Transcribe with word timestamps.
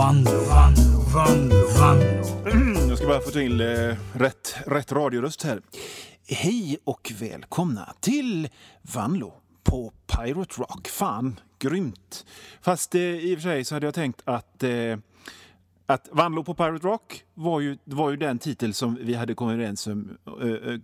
Vanlo, 0.00 0.30
Vanlo, 0.30 1.00
Vanlo, 1.14 1.66
Vanlo. 1.78 2.50
Mm, 2.52 2.88
jag 2.88 2.98
ska 2.98 3.06
bara 3.06 3.20
få 3.20 3.30
till 3.30 3.60
eh, 3.60 3.96
rätt, 4.12 4.56
rätt 4.66 4.92
radioröst 4.92 5.42
här. 5.42 5.60
Hej 6.28 6.78
och 6.84 7.12
välkomna 7.20 7.94
till 8.00 8.48
Vanlo 8.82 9.32
på 9.64 9.92
Pirate 10.06 10.60
Rock. 10.60 10.88
Fan, 10.88 11.40
grymt. 11.58 12.26
Fast 12.60 12.94
eh, 12.94 13.00
i 13.00 13.34
och 13.34 13.38
för 13.38 13.48
sig 13.48 13.64
så 13.64 13.74
hade 13.74 13.86
jag 13.86 13.94
tänkt 13.94 14.22
att 14.24 14.62
eh, 14.62 14.98
att 15.86 16.08
Vanlo 16.12 16.44
på 16.44 16.54
Pirate 16.54 16.86
Rock 16.86 17.24
var 17.34 17.60
ju, 17.60 17.78
var 17.84 18.10
ju 18.10 18.16
den 18.16 18.38
titel 18.38 18.74
som 18.74 18.98
vi 19.00 19.14
hade 19.14 19.34
kommit 19.34 19.54
överens, 19.54 19.86
om, 19.86 20.18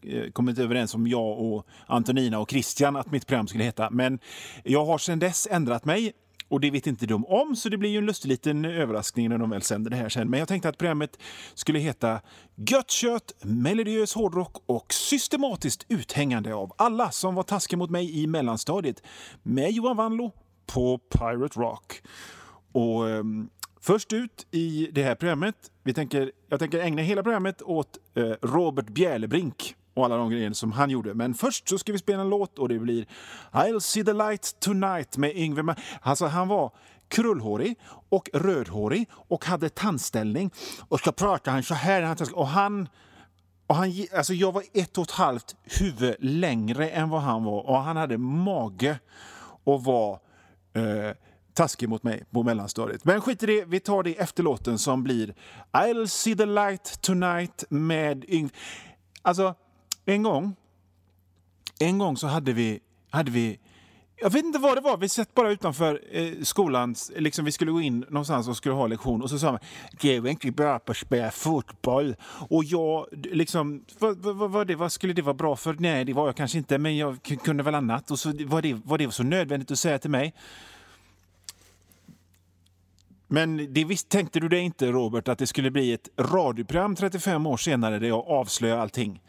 äh, 0.03 0.31
kommit 0.31 0.59
överens 0.59 0.95
om, 0.95 1.07
jag 1.07 1.39
och 1.39 1.67
Antonina 1.87 2.39
och 2.39 2.51
Christian, 2.51 2.97
att 2.97 3.11
mitt 3.11 3.27
program 3.27 3.47
skulle 3.47 3.65
heta. 3.65 3.91
Men 3.91 4.19
jag 4.65 4.85
har 4.85 4.99
sedan 4.99 5.19
dess 5.19 5.49
ändrat 5.51 5.85
mig 5.85 6.13
och 6.49 6.61
det 6.61 6.71
vet 6.71 6.87
inte 6.87 7.07
de 7.07 7.27
om, 7.27 7.57
så 7.57 7.69
det 7.69 7.79
blir 7.79 7.91
ju 7.91 7.99
en 7.99 8.07
lustig 8.07 8.29
liten 8.29 8.65
överraskning 8.65 9.29
när 9.29 9.39
de 9.39 9.51
väl 9.51 9.63
sänder 9.63 9.91
det 9.91 9.97
här 9.97 10.09
sen. 10.09 10.31
Men 10.31 10.39
jag 10.39 10.49
tänkte 10.49 10.69
att 10.69 10.79
programmet 10.79 11.19
skulle 11.55 11.79
heta 11.79 12.21
Gött 12.55 12.91
kött, 12.91 13.33
melodiös 13.43 14.15
hårdrock 14.15 14.57
och 14.67 14.93
systematiskt 14.93 15.87
uthängande 15.89 16.55
av 16.55 16.73
alla 16.79 17.11
som 17.11 17.35
var 17.35 17.43
taskiga 17.43 17.79
mot 17.79 17.91
mig 17.91 18.23
i 18.23 18.27
mellanstadiet 18.27 19.03
med 19.43 19.71
Johan 19.71 19.97
Vanlo 19.97 20.33
på 20.67 20.99
Pirate 20.99 21.61
Rock. 21.61 22.03
Och 22.73 23.03
um, 23.05 23.51
Först 23.87 24.13
ut 24.13 24.47
i 24.51 24.91
det 24.93 25.03
här 25.03 25.15
programmet, 25.15 25.55
vi 25.83 25.95
tänker, 25.95 26.33
jag 26.49 26.59
tänker 26.59 26.79
ägna 26.79 27.03
hela 27.03 27.23
programmet 27.23 27.63
åt 27.63 27.99
eh, 28.15 28.23
Robert 28.43 28.89
Bjälebrink 28.89 29.75
och 29.97 30.05
alla 30.05 30.17
de 30.17 30.31
grejer 30.31 30.53
som 30.53 30.73
han 30.73 30.91
gjorde. 30.91 31.15
Men 31.15 31.35
först 31.35 31.69
så 31.69 31.79
ska 31.79 31.93
vi 31.93 31.99
spela 31.99 32.23
en 32.23 32.29
låt 32.29 32.59
och 32.59 32.69
det 32.69 32.79
blir 32.79 33.07
I'll 33.53 33.81
see 33.81 34.05
the 34.05 34.13
light 34.13 34.57
tonight 34.61 35.17
med 35.17 35.37
Yngwie 35.37 35.63
Ma 35.63 35.75
Alltså 36.01 36.27
han 36.27 36.49
var 36.49 36.73
krullhårig 37.09 37.79
och 38.09 38.31
rödhårig 38.33 39.09
och 39.13 39.45
hade 39.45 39.69
tandställning. 39.69 40.51
Och 40.89 41.01
så 41.01 41.13
pratade 41.13 41.51
han 41.51 41.63
så 41.63 41.75
här. 41.75 42.17
Och 42.35 42.49
han... 42.49 42.89
Och 43.67 43.75
han, 43.75 43.93
alltså 44.17 44.35
jag 44.35 44.53
var 44.53 44.63
ett 44.73 44.99
och 44.99 45.05
ett 45.05 45.11
halvt 45.11 45.57
huvud 45.63 46.17
längre 46.19 46.91
än 46.91 47.09
vad 47.09 47.21
han 47.21 47.45
var 47.45 47.67
och 47.67 47.79
han 47.79 47.97
hade 47.97 48.19
mage 48.19 48.99
och 49.65 49.85
var 49.85 50.13
eh, 50.75 51.17
taskig 51.55 51.89
mot 51.89 52.03
mig 52.03 52.25
på 52.31 52.43
mellanstadiet. 52.43 53.05
Men 53.05 53.21
skit 53.21 53.43
i 53.43 53.47
det, 53.47 53.65
vi 53.65 53.81
tar 53.81 54.03
det 54.03 54.19
efter 54.19 54.43
låten 54.43 54.79
som 54.79 55.03
blir 55.03 55.35
I'll 55.73 56.07
see 56.07 56.37
the 56.37 56.47
light 56.47 56.99
tonight 57.01 57.65
med 57.69 58.25
Yngwie. 58.29 58.53
Alltså, 59.23 59.55
en 60.07 60.23
gång, 60.23 60.57
en 61.79 61.99
gång 61.99 62.17
så 62.17 62.27
hade 62.27 62.53
vi, 62.53 62.81
hade 63.11 63.31
vi 63.31 63.59
jag 64.19 64.31
vet 64.31 64.45
inte 64.45 64.59
vad 64.59 64.77
det 64.77 64.81
var. 64.81 64.97
Vi 64.97 65.09
satt 65.09 65.35
bara 65.35 65.51
utanför 65.51 66.01
eh, 66.11 66.33
skolan. 66.43 66.95
Liksom, 67.17 67.45
vi 67.45 67.53
skulle 67.53 67.71
gå 67.71 67.81
in 67.81 68.05
någonstans 68.09 68.49
och 68.49 68.57
skulle 68.57 68.75
ha 68.75 68.87
lektion. 68.87 69.23
Och 69.23 69.31
så 69.31 69.39
sa 69.39 69.53
man 69.53 69.61
det 70.01 70.17
är 70.17 70.27
inte 70.27 70.51
bra 70.51 70.79
på 70.79 70.93
att 70.93 70.99
spela 70.99 71.31
fotboll. 71.31 72.17
Och 72.49 72.65
jag, 72.65 73.07
liksom, 73.13 73.85
vad, 73.99 74.19
vad, 74.19 74.51
vad, 74.51 74.67
det, 74.67 74.75
vad 74.75 74.93
skulle 74.93 75.13
det 75.13 75.23
vara 75.23 75.35
bra 75.35 75.57
för? 75.57 75.77
Nej, 75.79 76.05
det 76.05 76.13
var 76.13 76.27
jag 76.27 76.37
kanske 76.37 76.59
inte, 76.59 76.79
men 76.79 76.97
jag 76.97 77.19
kunde 77.45 77.63
väl 77.63 77.75
annat. 77.75 78.11
Och 78.11 78.19
så 78.19 78.33
var 78.47 78.63
det, 78.63 78.75
var 78.85 78.99
det 78.99 79.11
så 79.11 79.23
nödvändigt 79.23 79.71
att 79.71 79.79
säga 79.79 79.99
till 79.99 80.11
mig. 80.11 80.35
Men 83.29 83.73
det 83.75 83.85
visst 83.85 84.09
tänkte 84.09 84.41
du 84.41 84.49
det 84.49 84.61
inte, 84.61 84.93
Robert, 84.93 85.29
att 85.29 85.39
det 85.39 85.47
skulle 85.47 85.71
bli 85.71 85.93
ett 85.93 86.09
radioprogram 86.19 86.97
35 86.97 87.47
år 87.47 87.57
senare 87.57 87.99
där 87.99 88.09
jag 88.09 88.29
avslöjar 88.29 88.79
allting. 88.79 89.23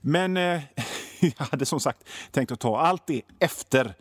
Men 0.00 0.36
eh, 0.36 0.62
jag 1.20 1.46
hade 1.46 1.66
som 1.66 1.80
sagt 1.80 2.08
tänkt 2.30 2.52
att 2.52 2.60
ta 2.60 2.80
allt 2.80 3.06
det 3.06 3.22
efter 3.40 3.94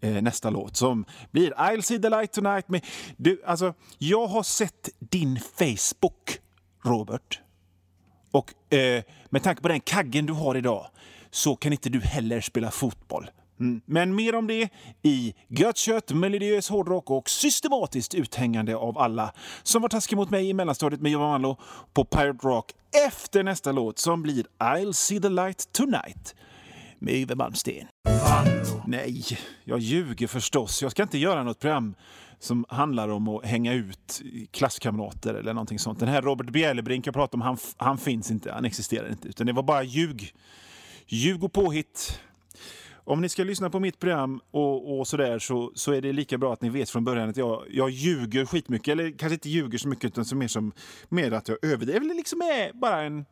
eh, 0.00 0.22
nästa 0.22 0.50
låt 0.50 0.76
som 0.76 1.04
blir 1.30 1.50
I'll 1.50 1.80
see 1.80 1.98
the 1.98 2.08
light 2.08 2.32
tonight. 2.32 2.68
Med, 2.68 2.86
du, 3.16 3.42
alltså, 3.46 3.74
jag 3.98 4.26
har 4.26 4.42
sett 4.42 4.88
din 4.98 5.40
Facebook, 5.40 6.38
Robert. 6.84 7.40
Och 8.30 8.74
eh, 8.74 9.02
med 9.30 9.42
tanke 9.42 9.62
på 9.62 9.68
den 9.68 9.80
kaggen 9.80 10.26
du 10.26 10.32
har 10.32 10.54
idag 10.54 10.86
så 11.30 11.56
kan 11.56 11.72
inte 11.72 11.88
du 11.88 12.00
heller 12.00 12.40
spela 12.40 12.70
fotboll. 12.70 13.30
Mm. 13.60 13.80
Men 13.86 14.14
mer 14.14 14.34
om 14.34 14.46
det 14.46 14.68
i 15.02 15.34
Gött 15.48 15.76
kött, 15.76 16.12
melodiös 16.12 16.68
hårdrock 16.68 17.10
och 17.10 17.30
systematiskt 17.30 18.14
uthängande 18.14 18.76
av 18.76 18.98
alla 18.98 19.32
som 19.62 19.82
var 19.82 19.88
taskiga 19.88 20.16
mot 20.16 20.30
mig 20.30 20.48
i 20.48 20.54
mellanstadiet 20.54 21.00
med 21.02 21.12
Johan 21.12 21.28
Malo 21.28 21.56
på 21.94 22.04
Pirate 22.04 22.48
Rock 22.48 22.72
efter 23.08 23.42
nästa 23.42 23.72
låt 23.72 23.98
som 23.98 24.22
blir 24.22 24.44
I'll 24.58 24.92
see 24.92 25.20
the 25.20 25.28
light 25.28 25.72
tonight 25.72 26.34
med 26.98 27.14
Yve 27.14 27.34
Malmsteen. 27.34 27.86
Nej, 28.86 29.24
jag 29.64 29.78
ljuger 29.78 30.26
förstås. 30.26 30.82
Jag 30.82 30.90
ska 30.90 31.02
inte 31.02 31.18
göra 31.18 31.42
något 31.42 31.58
program 31.58 31.94
som 32.38 32.64
handlar 32.68 33.08
om 33.08 33.28
att 33.28 33.44
hänga 33.44 33.72
ut 33.72 34.22
klasskamrater 34.50 35.34
eller 35.34 35.54
någonting 35.54 35.78
sånt. 35.78 36.00
Den 36.00 36.08
här 36.08 36.22
Robert 36.22 36.50
Bjälebrink 36.50 37.06
jag 37.06 37.14
pratade 37.14 37.36
om, 37.36 37.40
han, 37.40 37.58
han 37.76 37.98
finns 37.98 38.30
inte, 38.30 38.52
han 38.52 38.64
existerar 38.64 39.10
inte. 39.10 39.28
Utan 39.28 39.46
det 39.46 39.52
var 39.52 39.62
bara 39.62 39.82
ljug. 39.82 40.34
Ljug 41.06 41.44
och 41.44 41.52
påhitt 41.52 42.20
om 43.08 43.20
ni 43.20 43.28
ska 43.28 43.44
lyssna 43.44 43.70
på 43.70 43.80
mitt 43.80 43.98
program 43.98 44.40
och, 44.50 44.98
och 44.98 45.08
sådär 45.08 45.38
så, 45.38 45.72
så 45.74 45.92
är 45.92 46.00
det 46.00 46.12
lika 46.12 46.38
bra 46.38 46.52
att 46.52 46.62
ni 46.62 46.68
vet 46.68 46.90
från 46.90 47.04
början 47.04 47.28
att 47.28 47.36
jag, 47.36 47.64
jag 47.70 47.90
ljuger 47.90 48.44
skitmycket. 48.44 48.92
Eller 48.92 49.10
kanske 49.10 49.34
inte 49.34 49.48
ljuger 49.48 49.78
så 49.78 49.88
mycket 49.88 50.04
utan 50.04 50.24
så 50.24 50.36
mer 50.36 50.48
som 50.48 50.72
mer 51.08 51.32
att 51.32 51.48
jag 51.48 51.58
överdriver. 51.62 52.00
Eller 52.00 52.14
liksom 52.14 52.40
är 52.40 52.72
bara 52.72 53.02
en 53.02 53.24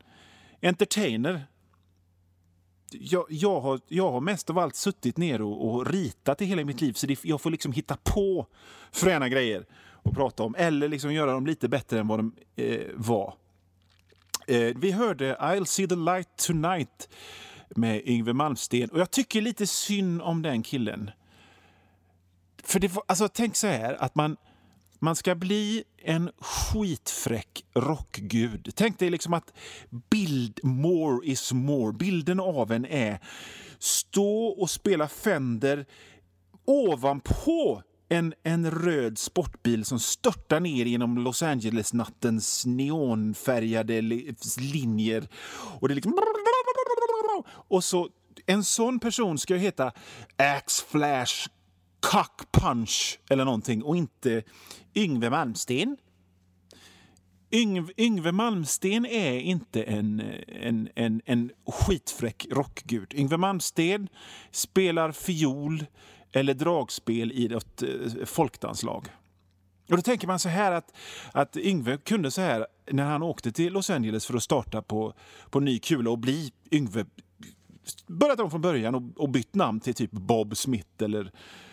entertainer. 0.62 1.46
Jag, 2.90 3.26
jag, 3.28 3.60
har, 3.60 3.80
jag 3.88 4.10
har 4.10 4.20
mest 4.20 4.50
av 4.50 4.58
allt 4.58 4.76
suttit 4.76 5.16
ner 5.16 5.42
och, 5.42 5.68
och 5.68 5.86
ritat 5.86 6.42
i 6.42 6.44
hela 6.44 6.64
mitt 6.64 6.80
liv 6.80 6.92
så 6.92 7.06
det, 7.06 7.24
jag 7.24 7.40
får 7.40 7.50
liksom 7.50 7.72
hitta 7.72 7.96
på 8.02 8.46
fräna 8.92 9.28
grejer 9.28 9.66
att 10.02 10.14
prata 10.14 10.42
om. 10.42 10.54
Eller 10.58 10.88
liksom 10.88 11.12
göra 11.12 11.32
dem 11.32 11.46
lite 11.46 11.68
bättre 11.68 12.00
än 12.00 12.08
vad 12.08 12.18
de 12.18 12.32
eh, 12.56 12.80
var. 12.94 13.34
Eh, 14.46 14.76
vi 14.76 14.90
hörde 14.90 15.36
I'll 15.36 15.64
see 15.64 15.88
the 15.88 15.96
light 15.96 16.36
tonight 16.36 17.08
med 17.76 18.02
Yngve 18.08 18.32
Malmsten. 18.32 18.88
Och 18.88 19.00
jag 19.00 19.10
tycker 19.10 19.40
lite 19.40 19.66
synd 19.66 20.22
om 20.22 20.42
den 20.42 20.62
killen. 20.62 21.10
För 22.62 22.80
det, 22.80 22.92
alltså, 23.06 23.28
tänk 23.28 23.56
så 23.56 23.66
här 23.66 23.94
att 23.94 24.14
man, 24.14 24.36
man 24.98 25.16
ska 25.16 25.34
bli 25.34 25.84
en 26.02 26.30
skitfräck 26.38 27.64
rockgud. 27.74 28.72
Tänk 28.74 28.98
dig 28.98 29.10
liksom 29.10 29.34
att 29.34 29.52
bild, 30.10 30.60
more 30.62 31.26
is 31.26 31.52
more. 31.52 31.92
Bilden 31.92 32.40
av 32.40 32.72
en 32.72 32.86
är 32.86 33.20
stå 33.78 34.46
och 34.46 34.70
spela 34.70 35.08
Fender 35.08 35.86
ovanpå 36.64 37.82
en, 38.08 38.34
en 38.42 38.70
röd 38.70 39.18
sportbil 39.18 39.84
som 39.84 39.98
störtar 39.98 40.60
ner 40.60 40.84
genom 40.84 41.18
Los 41.18 41.42
Angeles-nattens 41.42 42.66
neonfärgade 42.66 44.00
linjer. 44.58 45.28
Och 45.80 45.88
det 45.88 45.92
är 45.92 45.94
liksom 45.94 46.18
och 47.48 47.84
så, 47.84 48.08
en 48.46 48.64
sån 48.64 48.98
person 48.98 49.38
ska 49.38 49.56
heta 49.56 49.92
Axe 50.36 50.84
Flash 50.88 51.48
Cock 52.00 52.52
Punch 52.52 53.18
eller 53.30 53.44
någonting 53.44 53.82
och 53.82 53.96
inte 53.96 54.42
Yngve 54.94 55.30
Malmsten. 55.30 55.96
Yngve, 57.52 57.92
Yngve 57.96 58.32
Malmsten 58.32 59.06
är 59.06 59.38
inte 59.38 59.82
en, 59.82 60.22
en, 60.48 60.88
en, 60.94 61.22
en 61.24 61.50
skitfräck 61.66 62.46
rockgud. 62.50 63.14
Yngve 63.14 63.36
Malmsten 63.36 64.08
spelar 64.50 65.12
fiol 65.12 65.86
eller 66.32 66.54
dragspel 66.54 67.32
i 67.32 67.54
ett 67.54 67.82
eh, 67.82 68.24
folkdanslag. 68.24 69.08
Och 69.90 69.96
då 69.96 70.02
tänker 70.02 70.26
man 70.26 70.38
så 70.38 70.48
här 70.48 70.72
att, 70.72 70.96
att 71.32 71.56
Yngve 71.56 71.96
kunde 71.96 72.30
så 72.30 72.40
här 72.40 72.66
när 72.90 73.04
han 73.04 73.22
åkte 73.22 73.52
till 73.52 73.72
Los 73.72 73.90
Angeles 73.90 74.26
för 74.26 74.34
att 74.34 74.42
starta 74.42 74.82
på, 74.82 75.14
på 75.50 75.60
ny 75.60 75.78
kula 75.78 76.10
och 76.10 76.18
bli 76.18 76.52
Yngve 76.70 77.04
börjat 78.06 78.40
om 78.40 78.50
från 78.50 78.60
början 78.60 78.94
och, 78.94 79.02
och 79.16 79.28
bytt 79.28 79.54
namn 79.54 79.80
till 79.80 79.94
typ 79.94 80.10
Bob 80.10 80.56
Smith 80.56 81.04
eller 81.04 81.32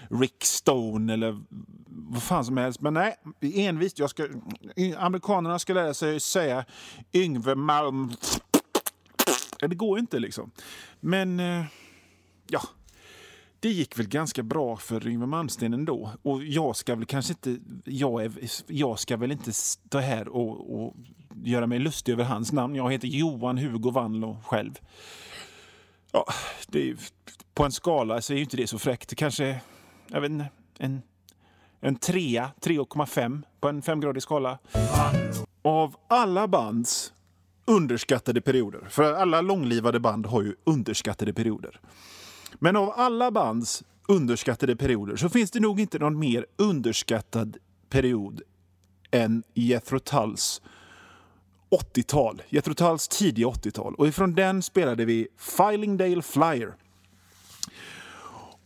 Rick 0.09 0.43
Stone 0.43 1.13
eller 1.13 1.41
vad 1.87 2.23
fan 2.23 2.45
som 2.45 2.57
helst. 2.57 2.81
Men 2.81 2.93
nej, 2.93 3.15
envist. 3.41 3.99
Jag 3.99 4.09
ska, 4.09 4.27
amerikanerna 4.97 5.59
ska 5.59 5.73
lära 5.73 5.93
sig 5.93 6.19
säga 6.19 6.65
Yngve 7.13 7.55
Malm... 7.55 8.11
Det 9.59 9.75
går 9.75 9.99
inte 9.99 10.19
liksom. 10.19 10.51
Men 10.99 11.39
eh, 11.39 11.65
ja, 12.47 12.61
det 13.59 13.69
gick 13.69 13.99
väl 13.99 14.07
ganska 14.07 14.43
bra 14.43 14.77
för 14.77 15.07
Yngve 15.07 15.25
Malmsteen 15.25 15.73
ändå. 15.73 16.11
Och 16.21 16.43
jag 16.43 16.75
ska 16.75 16.95
väl 16.95 17.05
kanske 17.05 17.33
inte... 17.33 17.57
Jag, 17.85 18.23
är, 18.23 18.31
jag 18.67 18.99
ska 18.99 19.17
väl 19.17 19.31
inte 19.31 19.53
stå 19.53 19.97
här 19.97 20.27
och, 20.27 20.83
och 20.83 20.95
göra 21.43 21.67
mig 21.67 21.79
lustig 21.79 22.13
över 22.13 22.23
hans 22.23 22.51
namn. 22.51 22.75
Jag 22.75 22.91
heter 22.91 23.07
Johan 23.07 23.57
Hugo 23.57 23.91
Vanlo 23.91 24.37
själv. 24.45 24.79
Ja, 26.15 26.25
det 26.67 26.89
är, 26.89 26.97
på 27.53 27.63
en 27.63 27.71
skala 27.71 28.21
så 28.21 28.33
är 28.33 28.37
inte 28.37 28.57
det 28.57 28.67
så 28.67 28.79
fräckt. 28.79 29.15
Kanske, 29.15 29.61
jag 30.07 30.21
vet 30.21 30.31
inte, 30.31 30.49
en, 30.77 31.01
en 31.79 31.95
trea, 31.95 32.51
3,5 32.61 33.43
på 33.59 33.69
en 33.69 33.81
femgradig 33.81 34.23
skala. 34.23 34.59
Av 35.61 35.95
alla 36.07 36.47
bands 36.47 37.13
underskattade 37.65 38.41
perioder, 38.41 38.87
för 38.89 39.13
alla 39.13 39.41
långlivade 39.41 39.99
band 39.99 40.25
har 40.25 40.41
ju 40.41 40.55
underskattade 40.63 41.33
perioder. 41.33 41.79
Men 42.53 42.75
av 42.75 42.93
alla 42.95 43.31
bands 43.31 43.83
underskattade 44.07 44.75
perioder 44.75 45.15
så 45.15 45.29
finns 45.29 45.51
det 45.51 45.59
nog 45.59 45.79
inte 45.79 45.99
någon 45.99 46.19
mer 46.19 46.45
underskattad 46.55 47.57
period 47.89 48.41
än 49.11 49.43
Jethro 49.53 49.99
Tulls 49.99 50.61
80-tal. 51.73 52.41
Jethro 52.49 52.73
Tulls 52.73 53.07
tidiga 53.07 53.47
80-tal. 53.47 53.95
Och 53.95 54.07
ifrån 54.07 54.35
den 54.35 54.61
spelade 54.61 55.05
vi 55.05 55.27
Filingdale 55.37 56.21
Flyer. 56.21 56.75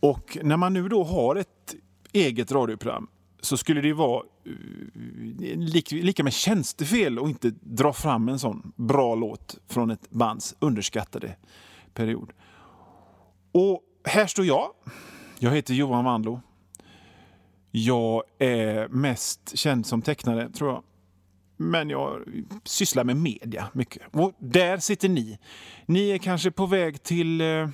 Och 0.00 0.38
när 0.42 0.56
man 0.56 0.72
nu 0.72 0.88
då 0.88 1.04
har 1.04 1.36
ett 1.36 1.74
eget 2.12 2.52
radioprogram 2.52 3.08
så 3.40 3.56
skulle 3.56 3.80
det 3.80 3.92
vara 3.92 4.22
eh, 4.44 5.58
lika 5.90 6.24
med 6.24 6.32
tjänstefel 6.32 7.18
att 7.18 7.28
inte 7.28 7.50
dra 7.60 7.92
fram 7.92 8.28
en 8.28 8.38
sån 8.38 8.72
bra 8.76 9.14
låt 9.14 9.58
från 9.68 9.90
ett 9.90 10.10
bands 10.10 10.56
underskattade 10.58 11.36
period. 11.94 12.32
Och 13.52 13.82
här 14.04 14.26
står 14.26 14.44
jag. 14.44 14.70
Jag 15.38 15.50
heter 15.50 15.74
Johan 15.74 16.04
Wandlo. 16.04 16.40
Jag 17.70 18.22
är 18.38 18.88
mest 18.88 19.58
känd 19.58 19.86
som 19.86 20.02
tecknare, 20.02 20.50
tror 20.50 20.70
jag. 20.70 20.82
Men 21.60 21.90
jag 21.90 22.22
sysslar 22.64 23.04
med 23.04 23.16
media 23.16 23.68
mycket. 23.72 24.02
Och 24.12 24.32
där 24.38 24.78
sitter 24.78 25.08
ni. 25.08 25.38
Ni 25.86 26.10
är 26.10 26.18
kanske 26.18 26.50
på 26.50 26.66
väg 26.66 27.02
till, 27.02 27.40
eh, 27.40 27.68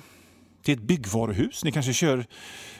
till 0.63 0.73
ett 0.73 0.81
byggvaruhus. 0.83 1.63
Ni 1.63 1.71
kanske 1.71 1.93
kör, 1.93 2.25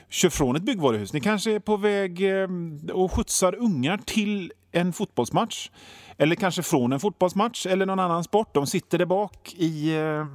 kör 0.09 0.29
från 0.29 0.55
ett 0.55 0.63
byggvaruhus. 0.63 1.13
Ni 1.13 1.21
kanske 1.21 1.51
är 1.51 1.59
på 1.59 1.77
väg 1.77 2.41
eh, 2.41 2.47
och 2.93 3.11
skjutsar 3.11 3.55
ungar 3.55 3.97
till 3.97 4.53
en 4.71 4.93
fotbollsmatch. 4.93 5.69
Eller 6.17 6.35
kanske 6.35 6.63
från 6.63 6.93
en 6.93 6.99
fotbollsmatch 6.99 7.65
eller 7.65 7.85
någon 7.85 7.99
annan 7.99 8.23
sport. 8.23 8.53
De 8.53 8.67
sitter 8.67 8.97
där 8.97 9.05
bak 9.05 9.55
i 9.57 9.95
eh, 9.95 10.25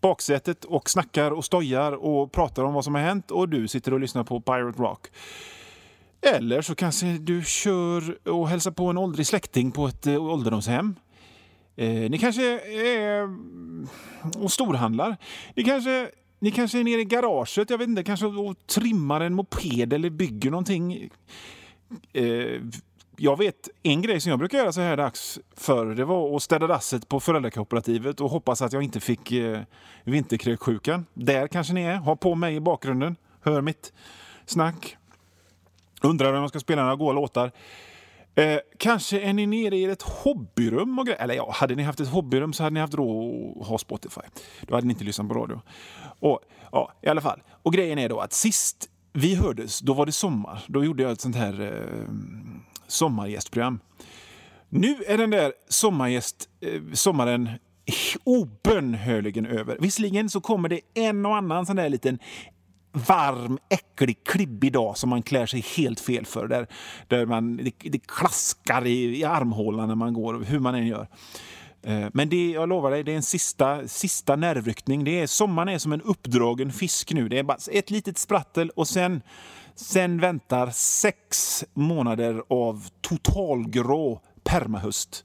baksätet 0.00 0.64
och 0.64 0.90
snackar 0.90 1.30
och 1.30 1.44
stojar 1.44 1.92
och 1.92 2.32
pratar 2.32 2.64
om 2.64 2.74
vad 2.74 2.84
som 2.84 2.94
har 2.94 3.02
hänt 3.02 3.30
och 3.30 3.48
du 3.48 3.68
sitter 3.68 3.94
och 3.94 4.00
lyssnar 4.00 4.24
på 4.24 4.40
Pirate 4.40 4.82
Rock. 4.82 5.06
Eller 6.34 6.62
så 6.62 6.74
kanske 6.74 7.06
du 7.06 7.42
kör 7.44 8.28
och 8.28 8.48
hälsar 8.48 8.70
på 8.70 8.86
en 8.86 8.98
åldrig 8.98 9.26
släkting 9.26 9.70
på 9.70 9.86
ett 9.86 10.06
eh, 10.06 10.24
ålderdomshem. 10.24 10.94
Eh, 11.76 12.10
ni 12.10 12.18
kanske 12.18 12.60
är 12.60 13.22
mm, 13.22 13.88
och 14.36 14.52
storhandlar. 14.52 15.16
Ni 15.54 15.64
kanske, 15.64 16.10
ni 16.38 16.50
kanske 16.50 16.80
är 16.80 16.84
nere 16.84 17.00
i 17.00 17.04
garaget, 17.04 17.70
jag 17.70 17.78
vet 17.78 17.88
inte, 17.88 18.04
kanske 18.04 18.26
och 18.26 18.66
trimmar 18.66 19.20
en 19.20 19.34
moped 19.34 19.92
eller 19.92 20.10
bygger 20.10 20.50
någonting. 20.50 21.10
Eh, 22.12 22.60
jag 23.18 23.38
vet 23.38 23.68
en 23.82 24.02
grej 24.02 24.20
som 24.20 24.30
jag 24.30 24.38
brukar 24.38 24.58
göra 24.58 24.72
så 24.72 24.80
här 24.80 24.96
dags 24.96 25.38
för 25.56 25.86
det 25.86 26.04
var 26.04 26.36
att 26.36 26.42
städa 26.42 26.66
dasset 26.66 27.08
på 27.08 27.20
föräldrakooperativet 27.20 28.20
och 28.20 28.30
hoppas 28.30 28.62
att 28.62 28.72
jag 28.72 28.82
inte 28.82 29.00
fick 29.00 29.32
eh, 29.32 29.60
vinterkräksjukan. 30.04 31.06
Där 31.14 31.46
kanske 31.46 31.72
ni 31.72 31.82
är, 31.82 31.96
Ha 31.96 32.16
på 32.16 32.34
mig 32.34 32.56
i 32.56 32.60
bakgrunden, 32.60 33.16
hör 33.42 33.60
mitt 33.60 33.92
snack. 34.46 34.96
Undrar 36.02 36.32
om 36.32 36.40
jag 36.40 36.48
ska 36.48 36.60
spela 36.60 36.82
några 36.82 36.96
goa 36.96 37.12
låtar. 37.12 37.52
Eh, 38.34 38.58
kanske 38.78 39.20
är 39.20 39.32
ni 39.32 39.46
nere 39.46 39.76
i 39.76 39.84
ett 39.84 40.02
hobbyrum 40.02 40.98
och 40.98 41.08
Eller 41.08 41.34
ja, 41.34 41.50
hade 41.52 41.74
ni 41.74 41.82
haft 41.82 42.00
ett 42.00 42.08
hobbyrum 42.08 42.52
så 42.52 42.62
hade 42.62 42.74
ni 42.74 42.80
haft 42.80 42.94
råd 42.94 43.56
att 43.60 43.66
ha 43.66 43.78
Spotify. 43.78 44.20
Då 44.60 44.74
hade 44.74 44.86
ni 44.86 44.92
inte 44.92 45.04
lyssnat 45.04 45.28
på 45.28 45.34
radio. 45.34 45.60
Och, 46.20 46.40
ja, 46.72 46.92
i 47.02 47.08
alla 47.08 47.20
fall. 47.20 47.42
Och 47.62 47.72
grejen 47.72 47.98
är 47.98 48.08
då 48.08 48.20
att 48.20 48.32
sist 48.32 48.88
vi 49.12 49.34
hördes, 49.34 49.80
då 49.80 49.94
var 49.94 50.06
det 50.06 50.12
sommar. 50.12 50.64
Då 50.66 50.84
gjorde 50.84 51.02
jag 51.02 51.12
ett 51.12 51.20
sånt 51.20 51.36
här 51.36 51.60
eh, 51.60 52.08
sommargästprogram. 52.86 53.80
Nu 54.68 54.96
är 55.06 55.18
den 55.18 55.30
där 55.30 55.52
sommargäst, 55.68 56.48
eh, 56.60 56.82
sommaren 56.92 57.50
obönhörligen 58.24 59.46
över. 59.46 59.76
Visserligen 59.80 60.30
så 60.30 60.40
kommer 60.40 60.68
det 60.68 60.80
en 60.94 61.26
och 61.26 61.36
annan 61.36 61.66
sån 61.66 61.76
där 61.76 61.88
liten 61.88 62.18
varm, 62.96 63.58
äcklig, 63.68 64.24
klibbig 64.24 64.72
dag 64.72 64.98
som 64.98 65.10
man 65.10 65.22
klär 65.22 65.46
sig 65.46 65.60
helt 65.76 66.00
fel 66.00 66.26
för. 66.26 66.48
Där, 66.48 66.66
där 67.08 67.26
man, 67.26 67.56
det, 67.56 67.72
det 67.78 68.06
klaskar 68.06 68.86
i, 68.86 69.20
i 69.20 69.24
armhålan 69.24 69.88
när 69.88 69.94
man 69.94 70.14
går, 70.14 70.44
hur 70.44 70.58
man 70.58 70.74
än 70.74 70.86
gör. 70.86 71.08
Eh, 71.82 72.08
men 72.12 72.28
det, 72.28 72.50
jag 72.50 72.68
lovar 72.68 72.90
dig, 72.90 73.04
det 73.04 73.12
är 73.12 73.16
en 73.16 73.22
sista, 73.22 73.88
sista 73.88 74.36
nervryckning. 74.36 75.04
Det 75.04 75.20
är, 75.20 75.26
sommaren 75.26 75.68
är 75.68 75.78
som 75.78 75.92
en 75.92 76.02
uppdragen 76.02 76.72
fisk 76.72 77.12
nu. 77.12 77.28
Det 77.28 77.38
är 77.38 77.42
bara 77.42 77.58
ett 77.72 77.90
litet 77.90 78.18
sprattel 78.18 78.70
och 78.70 78.88
sen, 78.88 79.22
sen 79.74 80.20
väntar 80.20 80.70
sex 80.70 81.64
månader 81.74 82.42
av 82.48 82.88
totalgrå 83.00 84.20
permahöst. 84.44 85.24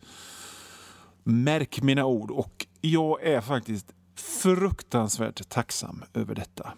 Märk 1.24 1.82
mina 1.82 2.06
ord. 2.06 2.32
Och 2.32 2.68
jag 2.82 3.24
är 3.24 3.42
faktiskt 3.42 3.94
fruktansvärt 4.22 5.50
tacksam 5.50 6.04
över 6.14 6.36
detta. 6.36 6.74